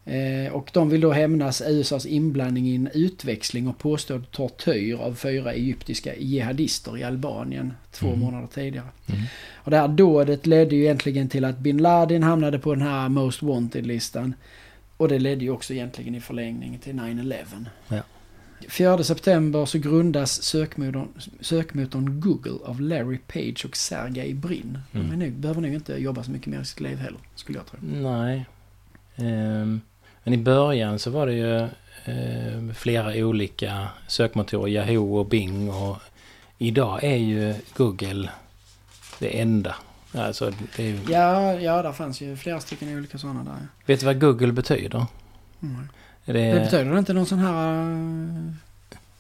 Eh, 0.06 0.54
och 0.54 0.70
de 0.74 0.90
vill 0.90 1.02
då 1.02 1.12
hämnas 1.12 1.62
USAs 1.68 2.06
inblandning 2.06 2.68
i 2.68 2.76
en 2.76 2.90
utväxling 2.94 3.68
och 3.68 3.78
påstådd 3.78 4.32
tortyr 4.32 4.96
av 4.96 5.16
fyra 5.16 5.54
egyptiska 5.54 6.16
jihadister 6.16 6.98
i 6.98 7.04
Albanien 7.04 7.74
två 7.92 8.08
Mm. 8.08 8.20
månader 8.20 8.48
tidigare. 8.48 8.88
Mm. 9.10 9.22
Och 9.56 9.72
det 9.72 9.78
här 9.78 9.88
dådet 9.88 10.46
ledde 10.46 10.76
ju 10.76 10.82
egentligen 10.84 11.30
till 11.30 11.46
att 11.46 11.60
bin 11.60 11.78
Laden 11.78 12.24
hamnade 12.24 12.60
på 12.60 12.76
den 12.76 12.88
här 12.88 13.10
Most 13.10 13.42
Wanted-listan. 13.44 14.34
Och 14.98 15.08
det 15.08 15.20
ledde 15.20 15.44
ju 15.44 15.50
också 15.50 15.74
egentligen 15.74 16.16
i 16.16 16.20
förlängning 16.22 16.80
till 16.80 16.94
9-11. 16.96 17.66
Ja. 17.88 18.02
4 18.70 19.04
september 19.04 19.66
så 19.66 19.78
grundas 19.80 20.42
sökmotorn, 20.44 21.08
sökmotorn 21.42 22.20
Google 22.20 22.58
av 22.66 22.82
Larry 22.82 23.18
Page 23.18 23.66
och 23.66 23.78
Sergey 23.78 24.34
Brin. 24.34 24.80
De 24.92 25.00
Mm. 25.00 25.20
nog, 25.20 25.32
behöver 25.32 25.62
nog 25.62 25.74
inte 25.74 25.94
jobba 25.94 26.24
så 26.24 26.32
mycket 26.32 26.48
mer 26.48 26.62
i 26.62 26.66
sitt 26.66 26.80
liv 26.82 26.98
heller, 26.98 27.20
skulle 27.36 27.58
jag 27.60 27.66
tro. 27.66 27.80
Nej. 28.02 28.46
Ehm, 29.16 29.82
men 30.24 30.34
i 30.34 30.38
början 30.38 31.00
så 31.00 31.10
var 31.12 31.28
det 31.28 31.34
ju 31.34 31.68
ehm, 32.06 32.74
flera 32.74 33.26
olika 33.26 33.88
sökmotorer. 34.08 34.72
Yahoo 34.72 35.18
och 35.18 35.26
Bing. 35.26 35.70
Och 35.70 35.98
idag 36.58 37.04
är 37.04 37.16
ju 37.18 37.56
Google 37.78 38.30
det 39.20 39.40
enda. 39.42 39.76
Alltså, 40.16 40.52
det 40.76 40.84
ju- 40.84 41.00
Ja, 41.10 41.54
ja, 41.54 41.82
där 41.82 41.92
fanns 41.92 42.22
ju 42.22 42.36
flera 42.36 42.60
stycken 42.60 42.98
olika 42.98 43.18
sådana 43.18 43.44
där. 43.44 43.68
Vet 43.86 44.00
du 44.00 44.06
vad 44.06 44.22
Google 44.22 44.52
betyder? 44.52 45.06
Mm. 45.62 45.88
Det, 46.26 46.34
Det 46.34 46.60
betyder 46.60 46.86
det 46.92 47.00
inte 47.00 47.14
någon 47.14 47.26
sån 47.26 47.40
här... 47.40 47.82
eh, 47.82 48.54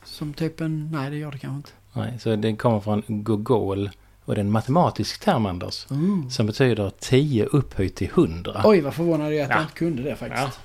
Som 0.05 0.33
typ 0.33 0.61
en... 0.61 0.89
Nej, 0.91 1.09
det 1.09 1.17
gör 1.17 1.31
det 1.31 1.37
kanske 1.37 1.55
inte. 1.57 1.69
Nej, 1.93 2.19
så 2.19 2.35
det 2.35 2.55
kommer 2.55 2.79
från 2.79 3.03
Google. 3.07 3.91
Och 4.25 4.35
det 4.35 4.39
är 4.41 4.43
en 4.45 4.51
matematisk 4.51 5.19
term, 5.23 5.45
Anders. 5.45 5.85
Ooh. 5.91 6.29
Som 6.29 6.45
betyder 6.45 6.91
10 6.99 7.45
upphöjt 7.45 7.95
till 7.95 8.07
100. 8.09 8.61
Oj, 8.63 8.81
vad 8.81 8.93
förvånad 8.93 9.27
jag 9.33 9.35
är 9.39 9.43
att 9.43 9.49
Ja. 9.49 9.55
jag 9.55 9.63
inte 9.63 9.73
kunde 9.73 10.03
det 10.03 10.15
faktiskt. 10.15 10.59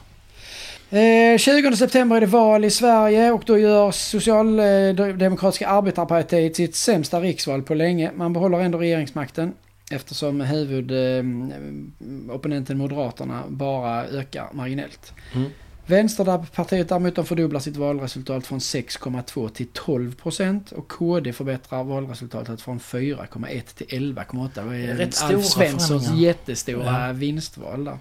Eh, 0.90 1.38
20 1.38 1.76
september 1.76 2.16
är 2.16 2.20
det 2.20 2.26
val 2.26 2.64
i 2.64 2.70
Sverige 2.70 3.32
och 3.32 3.42
då 3.46 3.58
gör 3.58 3.90
Socialdemokratiska 3.90 5.68
arbetarpartiet 5.68 6.56
sitt 6.56 6.76
sämsta 6.76 7.20
riksval 7.20 7.62
på 7.62 7.74
länge. 7.74 8.10
Man 8.14 8.32
behåller 8.32 8.60
ändå 8.60 8.78
regeringsmakten 8.78 9.52
eftersom 9.90 10.40
huvudopponenten 10.40 12.76
eh, 12.76 12.82
Moderaterna 12.82 13.42
bara 13.48 14.04
ökar 14.06 14.46
marginellt. 14.52 15.12
Mm. 15.34 15.50
Vänsterpartiet 15.86 16.88
däremot 16.88 17.14
de 17.14 17.26
fördubblar 17.26 17.60
sitt 17.60 17.76
valresultat 17.76 18.46
från 18.46 18.58
6,2 18.58 19.48
till 19.48 19.66
12 19.72 20.14
procent 20.14 20.72
och 20.72 20.88
KD 20.88 21.32
förbättrar 21.32 21.84
valresultatet 21.84 22.60
från 22.60 22.80
4,1 22.80 23.62
till 23.74 23.86
11,8. 23.86 24.70
Det 24.70 24.76
är 24.76 24.94
Rätt 24.96 25.22
Alf 25.22 25.44
Svenssons 25.44 26.10
jättestora 26.14 27.06
Ja. 27.06 27.12
vinstval 27.12 27.84
där. 27.84 27.98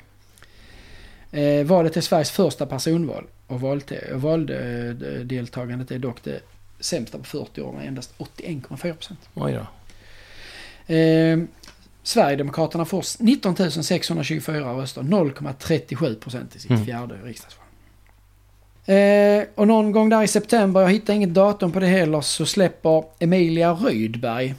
Eh, 1.37 1.65
valet 1.65 1.97
är 1.97 2.01
Sveriges 2.01 2.31
första 2.31 2.65
personval 2.65 3.23
och 3.47 3.61
valte- 3.61 4.13
valdeltagandet 4.13 5.91
är 5.91 5.99
dock 5.99 6.23
det 6.23 6.39
sämsta 6.79 7.17
på 7.17 7.23
40 7.23 7.61
år 7.61 7.73
med 7.73 7.87
endast 7.87 8.13
81,4 8.17 8.93
procent. 8.93 9.19
Oj 9.33 9.53
då. 9.53 10.93
Eh, 10.93 11.39
Sverigedemokraterna 12.03 12.85
får 12.85 13.23
19 13.23 13.55
624 13.83 14.73
röster, 14.73 15.01
0,37 15.01 16.15
procent 16.15 16.55
i 16.55 16.59
sitt 16.59 16.71
Mm. 16.71 16.85
fjärde 16.85 17.15
riksdagsval. 17.23 17.63
Eh, 18.85 19.43
och 19.55 19.67
någon 19.67 19.91
gång 19.91 20.09
där 20.09 20.23
i 20.23 20.27
september, 20.27 20.81
jag 20.81 20.89
hittar 20.91 21.13
inget 21.13 21.33
datum 21.33 21.71
på 21.71 21.79
det 21.79 21.87
heller, 21.87 22.21
så 22.21 22.45
släpper 22.45 23.03
Emilia 23.19 23.73
Rydberg 23.73 24.55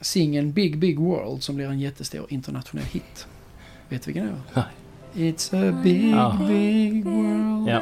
singeln 0.00 0.52
Big 0.52 0.78
Big 0.78 0.98
World 1.00 1.42
som 1.42 1.56
blir 1.56 1.66
en 1.66 1.80
jättestor 1.80 2.26
internationell 2.28 2.86
hit. 2.86 3.26
Vet 3.88 4.02
du 4.02 4.12
vilken 4.12 4.26
det 4.26 4.32
var? 4.54 4.64
It's 5.16 5.68
a 5.68 5.80
big 5.82 6.10
Ja. 6.14 6.36
big 6.48 7.04
world. 7.04 7.68
Ja, 7.68 7.80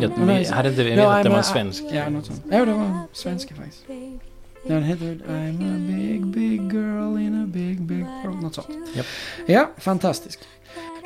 jag 0.00 0.10
Men 0.18 0.26
nej, 0.26 0.46
hade 0.50 0.68
inte 0.68 0.82
Ja, 0.82 0.88
vetat 0.90 1.06
att 1.16 1.22
det 1.24 1.30
var 1.30 1.38
en 1.38 1.44
svensk. 1.44 1.82
Ja, 1.92 2.08
något 2.10 2.26
sånt. 2.26 2.42
Ja, 2.50 2.64
det 2.64 2.72
var 2.72 3.00
svenska 3.12 3.54
faktiskt. 3.54 3.84
Den 4.68 4.82
heter 4.82 5.04
I'm 5.28 5.74
a 5.74 5.78
big, 5.78 6.26
big 6.26 6.72
girl 6.72 7.18
in 7.18 7.42
a 7.42 7.46
big, 7.46 7.80
big 7.82 8.04
world. 8.24 8.42
Något 8.42 8.54
sånt. 8.54 8.68
Japp. 8.96 9.06
Ja, 9.46 9.70
fantastiskt. 9.78 10.38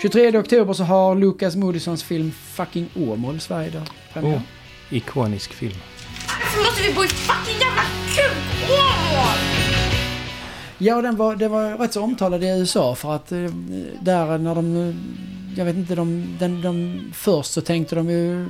23 0.03 0.39
oktober 0.39 0.73
så 0.73 0.85
har 0.85 1.15
Lucas 1.15 1.57
Moodyssons 1.57 2.03
film 2.03 2.31
Fucking 2.33 2.89
Åmål 2.97 3.41
Sverige 3.41 3.71
där. 3.71 3.83
premiär. 4.13 4.37
Oh, 4.37 4.41
ikonisk 4.91 5.53
film. 5.53 5.75
Varför 6.29 6.65
måste 6.65 6.83
vi 6.83 6.95
bo 6.95 7.05
i 7.05 7.09
fucking 7.09 7.61
jävla! 7.61 8.04
Ja, 10.85 11.03
den 11.03 11.17
var, 11.17 11.37
det 11.37 11.49
var 11.49 11.79
rätt 11.79 11.93
så 11.93 12.01
omtalad 12.03 12.45
i 12.45 12.47
USA 12.47 12.95
för 12.95 13.15
att 13.15 13.33
eh, 13.33 13.39
där 14.01 14.39
när 14.39 14.55
de... 14.55 14.77
eh, 14.77 14.95
Jag 15.59 15.65
vet 15.65 15.77
inte, 15.77 15.95
de, 15.95 16.37
den, 16.39 16.63
de, 16.63 17.01
först 17.15 17.53
så 17.53 17.61
tänkte 17.61 17.95
de 17.95 18.11
ju 18.11 18.47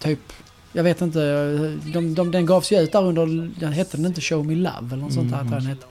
typ... 0.00 0.32
Jag 0.72 0.84
vet 0.84 1.00
inte, 1.00 1.22
eh, 1.22 1.92
de, 1.92 2.14
de, 2.14 2.30
den 2.30 2.46
gavs 2.46 2.72
ju 2.72 2.78
ut 2.80 2.92
där 2.92 3.02
under, 3.04 3.50
den 3.60 3.72
hette 3.72 3.96
den 3.96 4.06
inte 4.06 4.20
Show 4.20 4.46
Me 4.46 4.54
Love 4.54 4.86
eller 4.92 4.96
något 4.96 5.12
sånt 5.12 5.30
där 5.30 5.44
den 5.44 5.66
hette. 5.66 5.86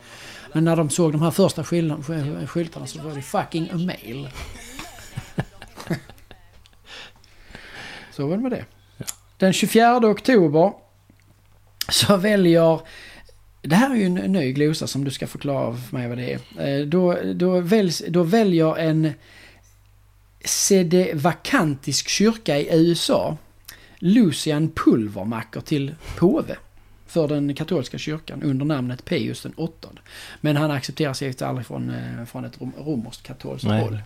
Men 0.54 0.64
när 0.64 0.76
de 0.76 0.90
såg 0.90 1.12
de 1.12 1.22
här 1.22 1.32
första 1.32 1.64
skyltarna 1.64 2.88
så 2.88 3.02
var 3.02 3.16
det 3.16 3.22
fucking 3.22 3.70
a 3.74 3.78
mail. 3.78 4.30
så 8.12 8.28
var 8.28 8.38
det 8.38 8.44
med 8.44 8.52
det. 8.52 8.66
Den 9.38 9.54
24 9.54 9.98
oktober 9.98 10.72
så 11.90 12.18
väljer 12.18 12.80
det 13.62 13.76
här 13.76 13.92
är 13.92 13.96
ju 13.96 14.06
en 14.06 14.14
ny 14.14 14.52
glosa 14.52 14.88
som 14.88 15.04
du 15.04 15.12
ska 15.12 15.28
förklara 15.28 15.78
för 15.78 15.96
mig 15.98 16.08
vad 16.08 16.18
det 16.18 16.34
är. 16.34 16.80
Eh, 16.80 16.86
Då, 16.86 17.18
då, 17.36 17.60
väljs, 17.60 18.04
då 18.08 18.24
väljer 18.24 18.78
en 18.78 19.12
sedevakantisk 20.46 22.08
kyrka 22.10 22.58
i 22.58 22.68
USA 22.72 23.38
Lucian 24.00 24.70
pulvermackor 24.70 25.62
till 25.62 25.96
påve 26.18 26.56
för 27.08 27.28
den 27.28 27.56
katolska 27.56 27.98
kyrkan 27.98 28.44
under 28.44 28.66
namnet 28.66 29.06
Pius 29.06 29.42
den 29.44 29.54
åttonde. 29.54 30.02
Men 30.42 30.56
han 30.58 30.72
accepterar 30.72 31.14
sig 31.14 31.34
aldrig 31.42 31.68
från, 31.68 31.90
eh, 31.90 32.26
från 32.26 32.46
ett 32.46 32.58
rom- 32.60 32.86
romerskt 32.86 33.24
katolskt 33.24 33.68
håll. 33.82 34.00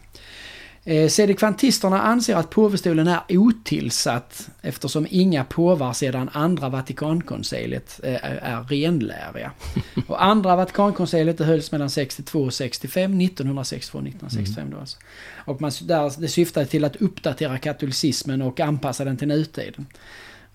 Eh, 0.84 1.10
Sedekvantisterna 1.10 2.02
anser 2.02 2.36
att 2.36 2.50
påvestolen 2.50 3.08
är 3.08 3.22
otillsatt 3.30 4.50
eftersom 4.62 5.08
inga 5.10 5.44
påvar 5.44 5.94
sedan 5.94 6.30
andra 6.34 6.70
Vatikankonciliet 6.70 8.00
eh, 8.04 8.26
är 8.26 8.64
renläriga. 8.64 9.52
Och 10.08 10.24
andra 10.24 10.56
Vatikankonciliet 10.56 11.40
hölls 11.40 11.72
mellan 11.72 11.90
62 11.90 12.42
och 12.42 12.54
65, 12.54 13.22
1962 13.22 13.98
och 13.98 14.08
1965 14.08 14.70
då 14.72 14.80
alltså. 14.80 14.98
Och 15.46 15.62
man, 15.62 15.72
där, 15.82 16.22
det 16.22 16.28
syftade 16.28 16.66
till 16.66 16.86
att 16.86 16.96
uppdatera 16.96 17.58
katolicismen 17.58 18.42
och 18.42 18.60
anpassa 18.60 19.06
den 19.06 19.18
till 19.18 19.28
nutiden. 19.28 19.86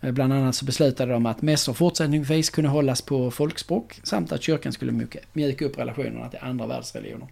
Eh, 0.00 0.12
Bland 0.12 0.32
annat 0.32 0.54
så 0.54 0.64
beslutade 0.64 1.12
de 1.12 1.26
att 1.26 1.42
mässor 1.42 1.72
fortsättningsvis 1.72 2.50
kunde 2.50 2.70
hållas 2.70 3.02
på 3.02 3.30
folkspråk 3.30 4.00
samt 4.02 4.32
att 4.32 4.42
kyrkan 4.42 4.72
skulle 4.72 5.06
mjuka 5.32 5.64
upp 5.64 5.78
relationerna 5.78 6.28
till 6.28 6.40
andra 6.42 6.66
världsreligioner. 6.66 7.28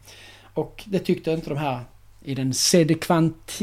Och 0.55 0.83
det 0.87 0.99
tyckte 0.99 1.31
inte 1.31 1.49
de 1.49 1.59
här 1.59 1.81
i 2.25 2.35
den 2.35 2.53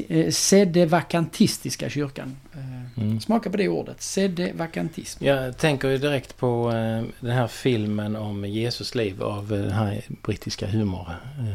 eh, 0.10 0.32
sedevakantistiska 0.32 1.89
kyrkan. 1.89 2.36
Eh, 2.54 2.60
Mm. 2.95 3.19
Smaka 3.19 3.50
på 3.50 3.58
det 3.58 3.67
ordet, 3.69 4.02
sedevakantism. 4.02 5.26
Jag 5.26 5.58
tänker 5.58 5.88
ju 5.89 5.97
direkt 5.97 6.38
på 6.38 6.69
eh, 6.71 7.04
den 7.19 7.32
här 7.32 7.47
filmen 7.47 8.15
om 8.15 8.45
Jesus 8.45 8.95
liv 8.95 9.24
av 9.24 9.47
den 9.47 9.71
här 9.71 10.02
brittiska 10.24 10.67
humor. 10.67 11.08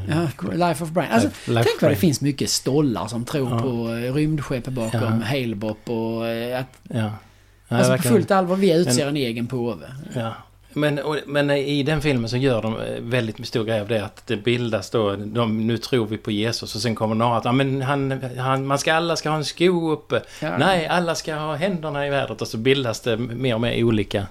Ja, 0.09 0.29
Life 0.53 0.85
of 0.85 0.91
Brian. 0.91 1.11
Alltså, 1.13 1.29
Life- 1.29 1.63
tänk 1.65 1.83
vad 1.83 1.91
det 1.91 1.97
finns 1.97 2.21
mycket 2.21 2.51
stollar 2.51 3.07
som 3.07 3.25
tror 3.25 3.51
Ja. 3.51 3.59
på 3.59 3.89
rymdskepp 4.19 4.65
bakom 4.69 5.01
Ja. 5.01 5.09
Halebop 5.27 5.91
och 5.91 6.23
att 6.59 6.79
Ja. 6.83 7.13
Ja, 7.69 7.77
alltså, 7.77 7.97
på 7.97 8.03
fullt 8.03 8.31
allvar 8.31 8.57
vi 8.57 8.73
utser 8.75 8.99
Men- 9.05 9.09
en 9.09 9.17
egen 9.17 9.47
påve. 9.47 9.87
Ja. 10.15 10.35
Men, 10.77 11.01
men 11.27 11.51
i 11.51 11.83
den 11.83 12.03
filmen 12.03 12.29
så 12.31 12.37
gör 12.37 12.63
de 12.63 12.75
eh, 12.81 13.01
väldigt 13.01 13.47
stor 13.47 13.65
grej 13.65 13.81
av 13.81 13.89
det 13.89 14.05
att 14.05 14.27
det 14.27 14.37
bildas 14.37 14.91
då, 14.91 15.17
de, 15.17 15.67
nu 15.67 15.79
tror 15.79 16.07
vi 16.07 16.17
på 16.17 16.31
Jesus 16.31 16.75
och 16.75 16.81
sen 16.81 16.95
kommer 16.95 17.15
några 17.15 17.37
att 17.37 17.45
ja, 17.45 17.53
men 17.53 17.83
han, 17.83 18.21
han, 18.39 18.67
man 18.67 18.79
ska, 18.79 18.95
alla 18.95 19.17
ska 19.17 19.29
ha 19.31 19.37
en 19.37 19.45
sko 19.45 19.91
uppe. 19.91 20.23
Ja. 20.43 20.59
Nej, 20.59 20.87
alla 20.87 21.15
ska 21.15 21.35
ha 21.35 21.55
händerna 21.55 22.07
i 22.07 22.11
vädret 22.11 22.43
och 22.43 22.49
så 22.49 22.57
bildas 22.59 23.01
det 23.01 23.17
mer 23.17 23.55
och 23.55 23.61
mer 23.61 23.85
olika 23.85 24.27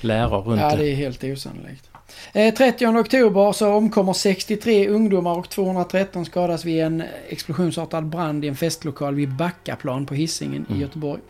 läror 0.00 0.42
runt 0.42 0.60
Ja, 0.60 0.70
det. 0.70 0.76
det 0.76 0.90
är 0.90 0.94
helt 0.94 1.24
osannolikt. 1.24 1.90
Eh, 2.32 2.54
30 2.54 2.86
oktober 2.86 3.52
så 3.52 3.72
omkommer 3.72 4.12
63 4.12 4.88
ungdomar 4.88 5.38
och 5.38 5.48
213 5.48 6.26
skadas 6.26 6.64
vid 6.64 6.82
en 6.82 7.02
explosionsartad 7.28 8.06
brand 8.06 8.44
i 8.44 8.48
en 8.48 8.56
festlokal 8.56 9.14
vid 9.14 9.28
Backaplan 9.36 10.06
på 10.06 10.14
Hisingen 10.14 10.62
i 10.68 10.70
Mm. 10.70 10.80
Göteborg. 10.80 11.20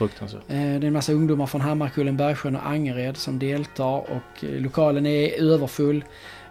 Fruktansvärt. 0.00 0.42
Eh, 0.48 0.56
Det 0.56 0.62
är 0.62 0.84
en 0.84 0.92
massa 0.92 1.12
ungdomar 1.12 1.46
från 1.46 1.60
Hammarkullen, 1.60 2.16
Bergsjön 2.16 2.56
och 2.56 2.66
Angered 2.66 3.16
som 3.16 3.38
deltar 3.38 3.98
och 3.98 4.44
eh, 4.44 4.60
lokalen 4.60 5.06
är 5.06 5.42
överfull. 5.42 6.04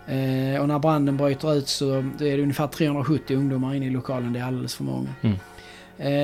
Eh, 0.08 0.62
Och 0.62 0.68
när 0.68 0.80
branden 0.80 1.18
bryter 1.18 1.54
ut 1.56 1.68
så 1.68 1.94
är 1.94 2.04
det 2.20 2.42
ungefär 2.42 2.68
370 2.68 3.38
ungdomar 3.38 3.76
inne 3.76 3.86
i 3.86 3.90
lokalen. 3.90 4.34
Det 4.34 4.40
är 4.40 4.44
alldeles 4.44 4.76
för 4.76 4.84
många. 4.84 5.10
Mm. 5.22 5.38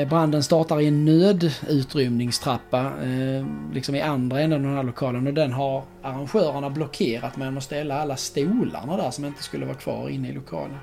Branden 0.10 0.44
startar 0.44 0.82
i 0.82 0.88
en 0.88 1.06
nödutrymningstrappa 1.06 2.92
liksom 3.74 3.96
i 3.96 4.02
andra 4.02 4.40
änden 4.40 4.60
av 4.60 4.66
den 4.68 4.76
här 4.76 4.84
lokalen 4.84 5.28
och 5.28 5.34
den 5.34 5.52
har 5.54 5.84
arrangörerna 6.02 6.70
blockerat 6.70 7.38
med 7.38 7.58
att 7.58 7.64
ställa 7.64 8.02
alla 8.02 8.16
stolarna 8.16 8.98
där 8.98 9.12
som 9.12 9.26
inte 9.26 9.44
skulle 9.44 9.66
vara 9.66 9.78
kvar 9.78 10.10
inne 10.10 10.30
i 10.30 10.34
lokalen. 10.34 10.78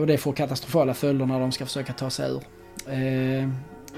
Och 0.00 0.06
det 0.06 0.18
får 0.18 0.32
katastrofala 0.32 0.94
följder 0.94 1.26
när 1.26 1.40
de 1.40 1.52
ska 1.52 1.66
försöka 1.66 1.92
ta 1.92 2.10
sig 2.10 2.30
ur. 2.30 2.42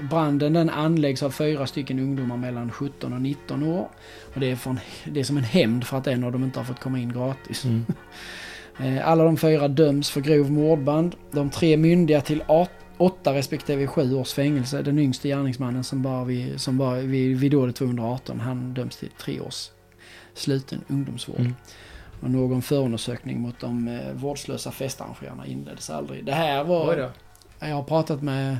Branden 0.09 0.53
den 0.53 0.69
anläggs 0.69 1.23
av 1.23 1.31
fyra 1.31 1.67
stycken 1.67 1.99
ungdomar 1.99 2.37
mellan 2.37 2.71
17 2.71 3.13
och 3.13 3.21
19 3.21 3.63
år. 3.63 3.89
Och 4.33 4.39
det 4.39 4.51
är, 4.51 4.55
från, 4.55 4.79
det 5.05 5.19
är 5.19 5.23
som 5.23 5.37
en 5.37 5.43
hämnd 5.43 5.83
för 5.83 5.97
att 5.97 6.07
en 6.07 6.23
av 6.23 6.31
dem 6.31 6.43
inte 6.43 6.59
har 6.59 6.65
fått 6.65 6.79
komma 6.79 6.99
in 6.99 7.13
gratis. 7.13 7.65
Mm. 7.65 7.85
Eh, 8.81 9.07
Alla 9.07 9.23
de 9.23 9.37
fyra 9.37 9.67
döms 9.67 10.09
för 10.09 10.21
grov 10.21 10.51
mordband. 10.51 11.15
De 11.31 11.49
tre 11.49 11.77
myndiga 11.77 12.21
till 12.21 12.43
8 12.97 13.33
respektive 13.33 13.87
7 13.87 14.15
års 14.15 14.33
fängelse. 14.33 14.81
Den 14.81 14.99
yngste 14.99 15.27
gärningsmannen 15.27 15.83
som 15.83 16.01
bara 16.01 16.23
vid, 16.23 16.61
som 16.61 16.77
bara 16.77 16.99
vid, 16.99 17.37
vid 17.37 17.51
dådet 17.51 17.75
218, 17.75 18.39
han 18.39 18.73
döms 18.73 18.97
till 18.97 19.09
tre 19.09 19.39
års 19.39 19.69
sluten 20.33 20.81
ungdomsvård. 20.87 21.39
Mm. 21.39 21.55
Och 22.21 22.31
någon 22.31 22.61
förundersökning 22.61 23.41
mot 23.41 23.59
de 23.59 23.87
eh, 23.87 24.13
vårdslösa 24.13 24.71
festarrangörerna 24.71 25.47
inleddes 25.47 25.89
aldrig. 25.89 26.25
Det 26.25 26.31
här 26.31 26.63
var... 26.63 27.11
Jag 27.59 27.75
har 27.75 27.83
pratat 27.83 28.21
med 28.21 28.57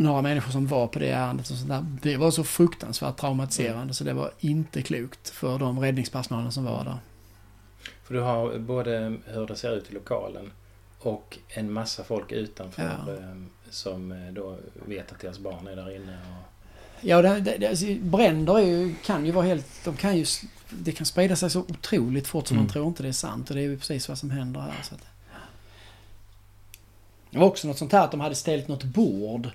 några 0.00 0.22
människor 0.22 0.52
som 0.52 0.66
var 0.66 0.86
på 0.86 0.98
det 0.98 1.10
ärendet 1.10 1.50
och 1.50 1.56
sånt 1.56 1.68
där. 1.68 1.86
Det 2.02 2.16
var 2.16 2.30
så 2.30 2.44
fruktansvärt 2.44 3.16
traumatiserande 3.16 3.94
så 3.94 4.04
det 4.04 4.12
var 4.12 4.30
inte 4.40 4.82
klokt 4.82 5.28
för 5.30 5.58
de 5.58 5.80
räddningspersonalen 5.80 6.52
som 6.52 6.64
var 6.64 6.84
där. 6.84 6.98
För 8.04 8.14
du 8.14 8.20
har 8.20 8.58
både 8.58 9.16
hur 9.26 9.46
det 9.46 9.56
ser 9.56 9.76
ut 9.76 9.90
i 9.90 9.94
lokalen 9.94 10.52
och 10.98 11.38
en 11.48 11.72
massa 11.72 12.04
folk 12.04 12.32
utanför 12.32 12.82
Ja. 13.06 13.12
eh, 13.12 13.36
som 13.70 14.12
eh, 14.12 14.32
då 14.32 14.56
vet 14.86 15.12
att 15.12 15.20
deras 15.20 15.38
barn 15.38 15.66
är 15.66 15.76
där 15.76 15.96
inne. 15.96 16.12
Och, 16.18 16.46
Ja, 17.02 17.22
det, 17.22 17.40
det, 17.40 17.56
det, 17.58 17.66
alltså, 17.68 17.86
bränder 18.00 18.58
är 18.58 18.62
ju, 18.66 18.94
kan 19.04 19.26
ju 19.26 19.32
vara 19.32 19.46
helt... 19.46 19.84
De 19.84 19.96
kan 19.96 20.16
ju... 20.18 20.24
Det 20.70 20.92
kan 20.92 21.06
sprida 21.06 21.36
sig 21.36 21.50
så 21.50 21.60
otroligt 21.60 22.26
fort 22.28 22.46
så 22.48 22.54
Mm. 22.54 22.64
man 22.64 22.72
tror 22.72 22.86
inte 22.86 23.02
det 23.02 23.08
är 23.08 23.12
sant. 23.12 23.50
Och 23.50 23.56
det 23.56 23.62
är 23.62 23.68
ju 23.68 23.78
precis 23.78 24.08
vad 24.08 24.18
som 24.18 24.30
händer 24.30 24.60
här. 24.60 24.82
Så 24.82 24.94
att, 24.94 25.00
det 27.30 27.38
var 27.38 27.46
också 27.46 27.68
något 27.68 27.78
sånt 27.78 27.92
här 27.92 28.04
att 28.04 28.10
de 28.10 28.20
hade 28.20 28.34
ställt 28.34 28.68
något 28.68 28.84
bord. 28.84 29.48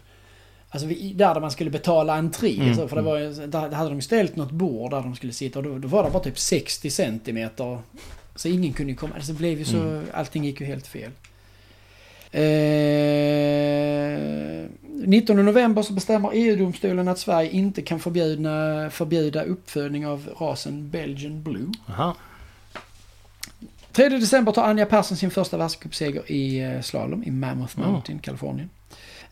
Alltså 0.76 0.88
där, 1.14 1.34
där 1.34 1.42
man 1.42 1.52
skulle 1.52 1.70
betala 1.70 2.14
entré. 2.16 2.56
Mm, 2.62 2.76
Så, 2.76 2.88
för 2.88 2.96
det 2.96 3.02
var, 3.02 3.18
ju- 3.20 3.48
där 3.48 3.72
hade 3.72 3.90
de 3.90 4.02
ställt 4.02 4.36
något 4.36 4.52
bord 4.52 4.92
där 4.92 5.02
de 5.02 5.16
skulle 5.16 5.34
sitta. 5.34 5.60
Och 5.60 5.66
då, 5.66 5.78
då 5.78 5.88
var 5.88 6.04
det 6.04 6.10
bara 6.10 6.24
typ 6.24 6.40
60 6.40 6.90
centimeter. 6.90 7.80
Så 8.36 8.48
ingen 8.48 8.74
kunde 8.74 8.94
komma. 8.94 9.16
Alltså 9.16 9.32
det 9.32 9.38
blev 9.38 9.60
ju 9.60 9.66
så... 9.66 9.78
Mm. 9.78 10.06
Allting 10.14 10.46
gick 10.46 10.60
ju 10.62 10.66
helt 10.66 10.88
fel. 10.88 11.12
Eh, 12.96 14.66
19 15.06 15.46
november 15.46 15.82
så 15.82 15.94
bestämmer 15.94 16.30
EU-domstolen 16.34 17.08
att 17.08 17.20
Sverige 17.20 17.50
inte 17.50 17.82
kan 17.82 18.00
förbjuda, 18.00 18.90
förbjuda 18.90 19.44
uppfödning 19.44 20.08
av 20.08 20.30
rasen 20.40 20.90
Belgian 20.90 21.44
Blue. 21.44 21.72
Aha. 21.90 22.16
3 23.92 24.10
december 24.10 24.52
tar 24.52 24.64
Anja 24.64 24.86
Persson 24.86 25.18
sin 25.18 25.32
första 25.32 25.58
världscupseger 25.58 26.32
i 26.32 26.60
eh, 26.60 26.82
slalom 26.82 27.24
i 27.24 27.32
Mammoth 27.32 27.78
Mm. 27.80 27.92
Mountain, 27.92 28.20
Kalifornien. 28.20 28.70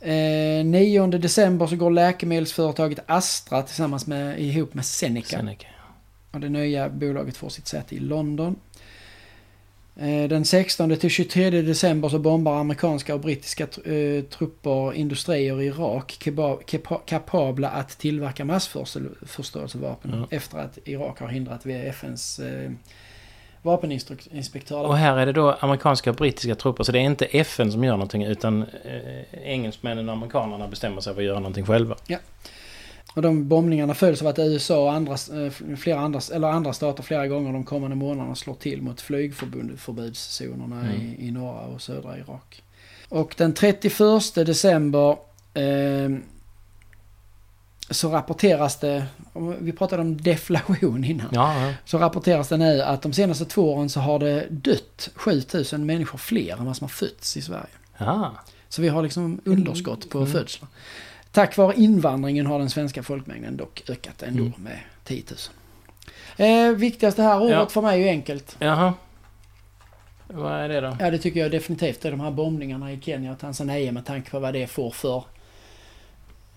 Eh, 0.03 0.65
9 0.65 1.07
december 1.07 1.67
så 1.67 1.75
går 1.75 1.91
läkemedelsföretaget 1.91 2.99
Astra 3.05 3.61
tillsammans 3.61 4.07
med, 4.07 4.39
ihop 4.41 4.73
med 4.73 4.85
Seneca. 4.85 5.37
Seneca. 5.37 5.67
Och 6.31 6.39
det 6.39 6.49
nya 6.49 6.89
bolaget 6.89 7.37
får 7.37 7.49
sitt 7.49 7.67
säte 7.67 7.95
i 7.95 7.99
London. 7.99 8.55
Eh, 9.95 10.29
Den 10.29 10.45
16 10.45 10.95
till 10.97 11.09
23 11.09 11.49
december 11.61 12.09
så 12.09 12.19
bombar 12.19 12.59
amerikanska 12.59 13.13
och 13.13 13.19
brittiska 13.19 13.63
eh, 13.63 14.23
trupper 14.23 14.93
industrier 14.93 15.61
i 15.61 15.65
Irak 15.65 16.17
keba- 16.23 16.59
kepa- 16.67 17.01
kapabla 17.05 17.69
att 17.69 17.89
tillverka 17.97 18.45
massförstörelsevapen 18.45 20.11
Ja. 20.13 20.37
efter 20.37 20.57
att 20.57 20.77
Irak 20.85 21.19
har 21.19 21.27
hindrat 21.27 21.65
FNs 21.65 22.39
eh, 22.39 22.71
vapeninspektör. 23.63 24.83
Och 24.83 24.97
här 24.97 25.17
är 25.17 25.25
det 25.25 25.31
då 25.31 25.51
amerikanska 25.59 26.09
och 26.09 26.15
brittiska 26.15 26.55
trupper. 26.55 26.83
Så 26.83 26.91
det 26.91 26.99
är 26.99 27.03
inte 27.03 27.25
FN 27.25 27.71
som 27.71 27.83
gör 27.83 27.93
någonting 27.93 28.23
utan 28.23 28.61
eh, 28.61 29.43
engelsmännen 29.43 30.09
och 30.09 30.15
amerikanerna 30.15 30.67
bestämmer 30.67 31.01
sig 31.01 31.13
för 31.13 31.21
att 31.21 31.27
göra 31.27 31.39
någonting 31.39 31.65
själva. 31.65 31.95
Och 33.15 33.21
de 33.21 33.47
bombningarna 33.47 33.93
följs 33.93 34.21
av 34.21 34.27
att 34.27 34.39
USA 34.39 34.83
och 34.83 34.93
andra, 34.93 35.13
eh, 35.13 35.75
flera 35.77 35.99
andra, 35.99 36.19
eller 36.33 36.47
andra 36.47 36.73
stater 36.73 37.03
flera 37.03 37.27
gånger 37.27 37.53
de 37.53 37.63
kommande 37.63 37.95
månaderna 37.95 38.35
slår 38.35 38.53
till 38.55 38.81
mot 38.81 39.01
flygförbudszonerna 39.01 40.79
Mm. 40.81 41.01
i, 41.01 41.27
i 41.27 41.31
norra 41.31 41.65
och 41.65 41.81
södra 41.81 42.17
Irak. 42.17 42.63
Och 43.09 43.35
den 43.37 43.53
31 43.53 44.35
december 44.35 45.09
eh, 45.53 46.09
så 47.89 48.09
rapporteras 48.09 48.79
det, 48.79 49.05
vi 49.59 49.71
pratade 49.71 50.01
om 50.01 50.21
deflation 50.21 51.03
innan, 51.03 51.27
Ja, 51.31 51.61
ja. 51.67 51.73
så 51.85 51.97
rapporteras 51.97 52.47
det 52.49 52.57
nu 52.57 52.81
att 52.81 53.01
de 53.01 53.13
senaste 53.13 53.45
två 53.45 53.73
åren 53.73 53.89
så 53.89 53.99
har 53.99 54.19
det 54.19 54.47
dött 54.49 55.09
7000 55.15 55.85
människor 55.85 56.17
fler 56.17 56.57
än 56.57 56.65
vad 56.65 56.77
som 56.77 56.85
har 56.85 56.89
fötts 56.89 57.37
i 57.37 57.41
Sverige. 57.41 57.65
ja. 57.97 58.31
Så 58.69 58.81
vi 58.81 58.87
har 58.89 59.03
liksom 59.03 59.41
underskott 59.45 60.09
på 60.09 60.17
Mm. 60.17 60.31
födslar. 60.31 60.69
Tack 61.31 61.57
vare 61.57 61.75
invandringen 61.75 62.45
har 62.45 62.59
den 62.59 62.69
svenska 62.69 63.03
folkmängden 63.03 63.57
dock 63.57 63.83
ökat 63.89 64.23
ändå 64.23 64.43
Mm. 64.43 64.53
med 64.57 64.79
10 65.03 65.23
000. 66.37 66.69
Eh, 66.69 66.75
viktigaste 66.75 67.21
här 67.23 67.41
året 67.41 67.51
Ja. 67.51 67.67
för 67.69 67.81
mig 67.81 67.99
är 68.01 68.03
ju 68.05 68.09
enkelt. 68.09 68.55
Jaha. 68.59 68.93
Vad 70.27 70.51
är 70.53 70.69
det 70.69 70.81
då? 70.81 70.97
Ja 70.99 71.11
det 71.11 71.17
tycker 71.17 71.39
jag 71.39 71.51
definitivt 71.51 72.05
är 72.05 72.11
de 72.11 72.19
här 72.19 72.31
bombningarna 72.31 72.91
i 72.91 73.01
Kenya 73.01 73.31
och 73.31 73.39
Tanzania 73.39 73.91
med 73.91 74.05
tanke 74.05 74.31
på 74.31 74.39
vad 74.39 74.53
det 74.53 74.67
får 74.67 74.91
för 74.91 75.23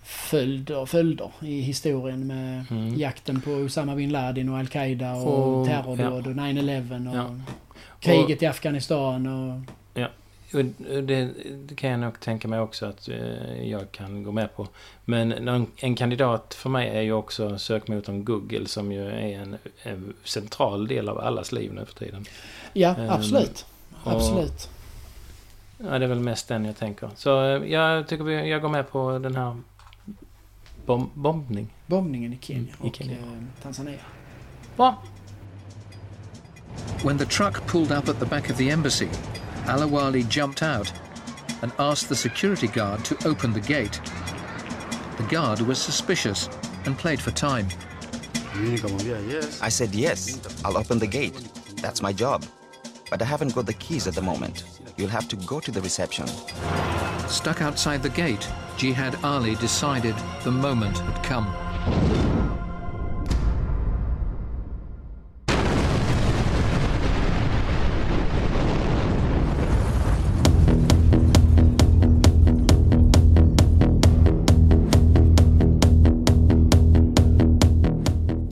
följder, 0.07 0.87
följder 0.87 1.31
i 1.41 1.61
historien 1.61 2.27
med 2.27 2.65
Mm. 2.71 2.95
jakten 2.99 3.41
på 3.41 3.51
Osama 3.51 3.95
bin 3.95 4.13
Laden 4.13 4.49
och 4.49 4.59
Al-Qaida 4.59 5.13
och, 5.13 5.61
Och- 5.61 5.67
terrordåd 5.67 6.27
och 6.27 6.33
9-11 6.37 7.09
och 7.11 7.17
Ja. 7.17 7.35
kriget 8.01 8.43
i 8.43 8.47
Afghanistan 8.47 9.27
och... 9.27 9.61
Och 10.55 10.65
Det, 11.03 11.29
det 11.69 11.75
kan 11.75 11.91
jag 11.91 12.01
nog 12.01 12.21
tänka 12.21 12.49
mig 12.49 12.61
också 12.61 12.87
att 12.87 13.09
eh, 13.09 13.69
jag 13.71 13.93
kan 13.93 14.23
gå 14.23 14.33
med 14.33 14.57
på. 14.57 14.69
Men 15.05 15.29
någon, 15.29 15.67
en 15.77 15.95
kandidat 15.95 16.55
för 16.55 16.71
mig 16.71 16.89
är 16.89 17.01
ju 17.01 17.13
också 17.13 17.59
sökmotorn 17.59 18.25
Google 18.25 18.67
som 18.67 18.93
ju 18.93 19.07
är 19.07 19.39
en, 19.41 19.57
en 19.83 20.15
central 20.25 20.87
del 20.89 21.09
av 21.09 21.19
allas 21.19 21.53
liv 21.53 21.73
nu 21.75 21.85
för 21.85 21.95
tiden. 21.95 22.25
Ja, 22.73 22.95
Ehm, 22.97 23.11
absolut. 23.11 23.67
och- 24.05 24.13
Absolut. 24.13 24.69
Ja, 25.79 25.99
det 25.99 26.05
är 26.05 26.09
väl 26.09 26.21
mest 26.21 26.49
den 26.49 26.65
jag 26.65 26.77
tänker. 26.77 27.11
Så 27.17 27.45
eh, 27.45 27.73
jag 27.73 28.09
tycker 28.09 28.25
vi, 28.25 28.51
jag 28.51 28.63
går 28.63 28.69
med 28.69 28.91
på 28.91 29.19
den 29.19 29.37
här 29.37 29.57
bom, 30.87 31.11
bombning. 31.15 31.69
Bombningen 31.87 32.33
i 32.33 32.37
Kenya 32.37 32.61
Mm, 32.81 32.87
i 32.87 32.89
och 32.91 32.95
Kenya. 32.95 33.17
eh, 33.17 33.63
Tanzania. 33.63 33.99
Bra! 34.77 34.95
When 37.03 37.19
the 37.19 37.27
truck 37.27 37.67
pulled 37.67 37.93
up 37.93 38.09
at 38.09 38.19
the 38.19 38.27
back 38.27 38.51
of 38.51 38.57
the 38.57 38.71
embassy, 38.71 39.09
Alawali 39.67 40.23
jumped 40.29 40.63
out 40.63 40.93
and 41.63 41.73
asked 41.79 42.09
the 42.09 42.15
security 42.17 42.67
guard 42.67 43.05
to 43.05 43.15
open 43.29 43.53
the 43.53 43.61
gate. 43.61 44.01
The 45.17 45.37
guard 45.37 45.61
was 45.61 45.79
suspicious 45.79 46.49
and 46.87 46.99
played 46.99 47.21
for 47.21 47.31
time. 47.33 47.67
Mimi 48.55 48.71
nikamwambia 48.77 49.21
yes. 49.33 49.63
I 49.63 49.71
said, 49.71 49.95
yes, 49.95 50.41
I'll 50.65 50.77
open 50.77 50.99
the 50.99 51.07
gate. 51.07 51.35
That's 51.83 52.03
my 52.03 52.13
job. 52.13 52.45
But 53.11 53.23
I 53.23 53.25
haven't 53.25 53.55
got 53.55 53.67
the 53.67 53.75
keys 53.75 54.07
at 54.07 54.15
the 54.15 54.23
moment. 54.23 54.65
You'll 54.97 55.11
have 55.11 55.29
to 55.29 55.37
go 55.37 55.61
to 55.61 55.71
the 55.71 55.81
reception. 55.81 56.27
Stuck 57.29 57.61
outside 57.61 58.03
the 58.03 58.09
gate, 58.09 58.49
Jihad 58.79 59.17
Ali 59.23 59.55
decided 59.55 60.15
the 60.45 60.51
moment 60.51 60.99
had 60.99 61.25
come. 61.25 61.47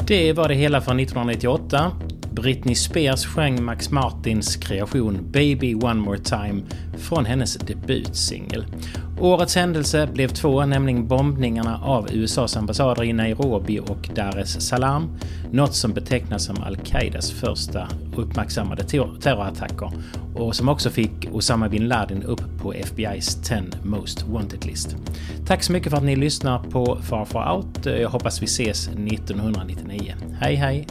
Det 0.06 0.32
var 0.32 0.48
det 0.48 0.54
hela 0.54 0.80
från 0.80 1.00
1998. 1.00 1.92
Britney 2.34 2.74
Spears 2.74 3.26
sjöng 3.26 3.64
Max 3.64 3.90
Martins 3.90 4.56
kreation 4.56 5.18
Baby 5.30 5.74
One 5.74 5.94
More 5.94 6.18
Time 6.18 6.62
från 6.98 7.24
hennes 7.24 7.54
debutsingel. 7.54 8.66
Årets 9.20 9.56
händelse 9.56 10.08
blev 10.12 10.28
två, 10.28 10.66
nämligen 10.66 11.08
bombningarna 11.08 11.80
av 11.82 12.08
USAs 12.12 12.56
ambassader 12.56 13.04
i 13.04 13.12
Nairobi 13.12 13.80
och 13.80 14.10
Dar 14.14 14.38
es 14.38 14.68
Salaam, 14.68 15.18
något 15.52 15.74
som 15.74 15.92
betecknas 15.92 16.44
som 16.44 16.62
Al-Qaidas 16.62 17.30
första 17.30 17.88
uppmärksammade 18.16 18.84
terrorattacker 19.20 19.90
och 20.34 20.56
som 20.56 20.68
också 20.68 20.90
fick 20.90 21.28
Osama 21.32 21.68
bin 21.68 21.88
Laden 21.88 22.22
upp 22.22 22.42
på 22.62 22.74
FBI's 22.74 23.42
10 23.42 23.62
Most 23.82 24.22
Wanted-list. 24.22 24.96
Tack 25.46 25.62
så 25.62 25.72
mycket 25.72 25.90
för 25.90 25.96
att 25.96 26.04
ni 26.04 26.16
lyssnar 26.16 26.58
på 26.58 26.98
Far 27.02 27.24
Far 27.24 27.56
Out. 27.56 27.86
Jag 27.86 28.10
hoppas 28.10 28.42
vi 28.42 28.46
ses 28.46 28.88
1999. 28.88 30.14
Hej 30.40 30.54
hej! 30.54 30.86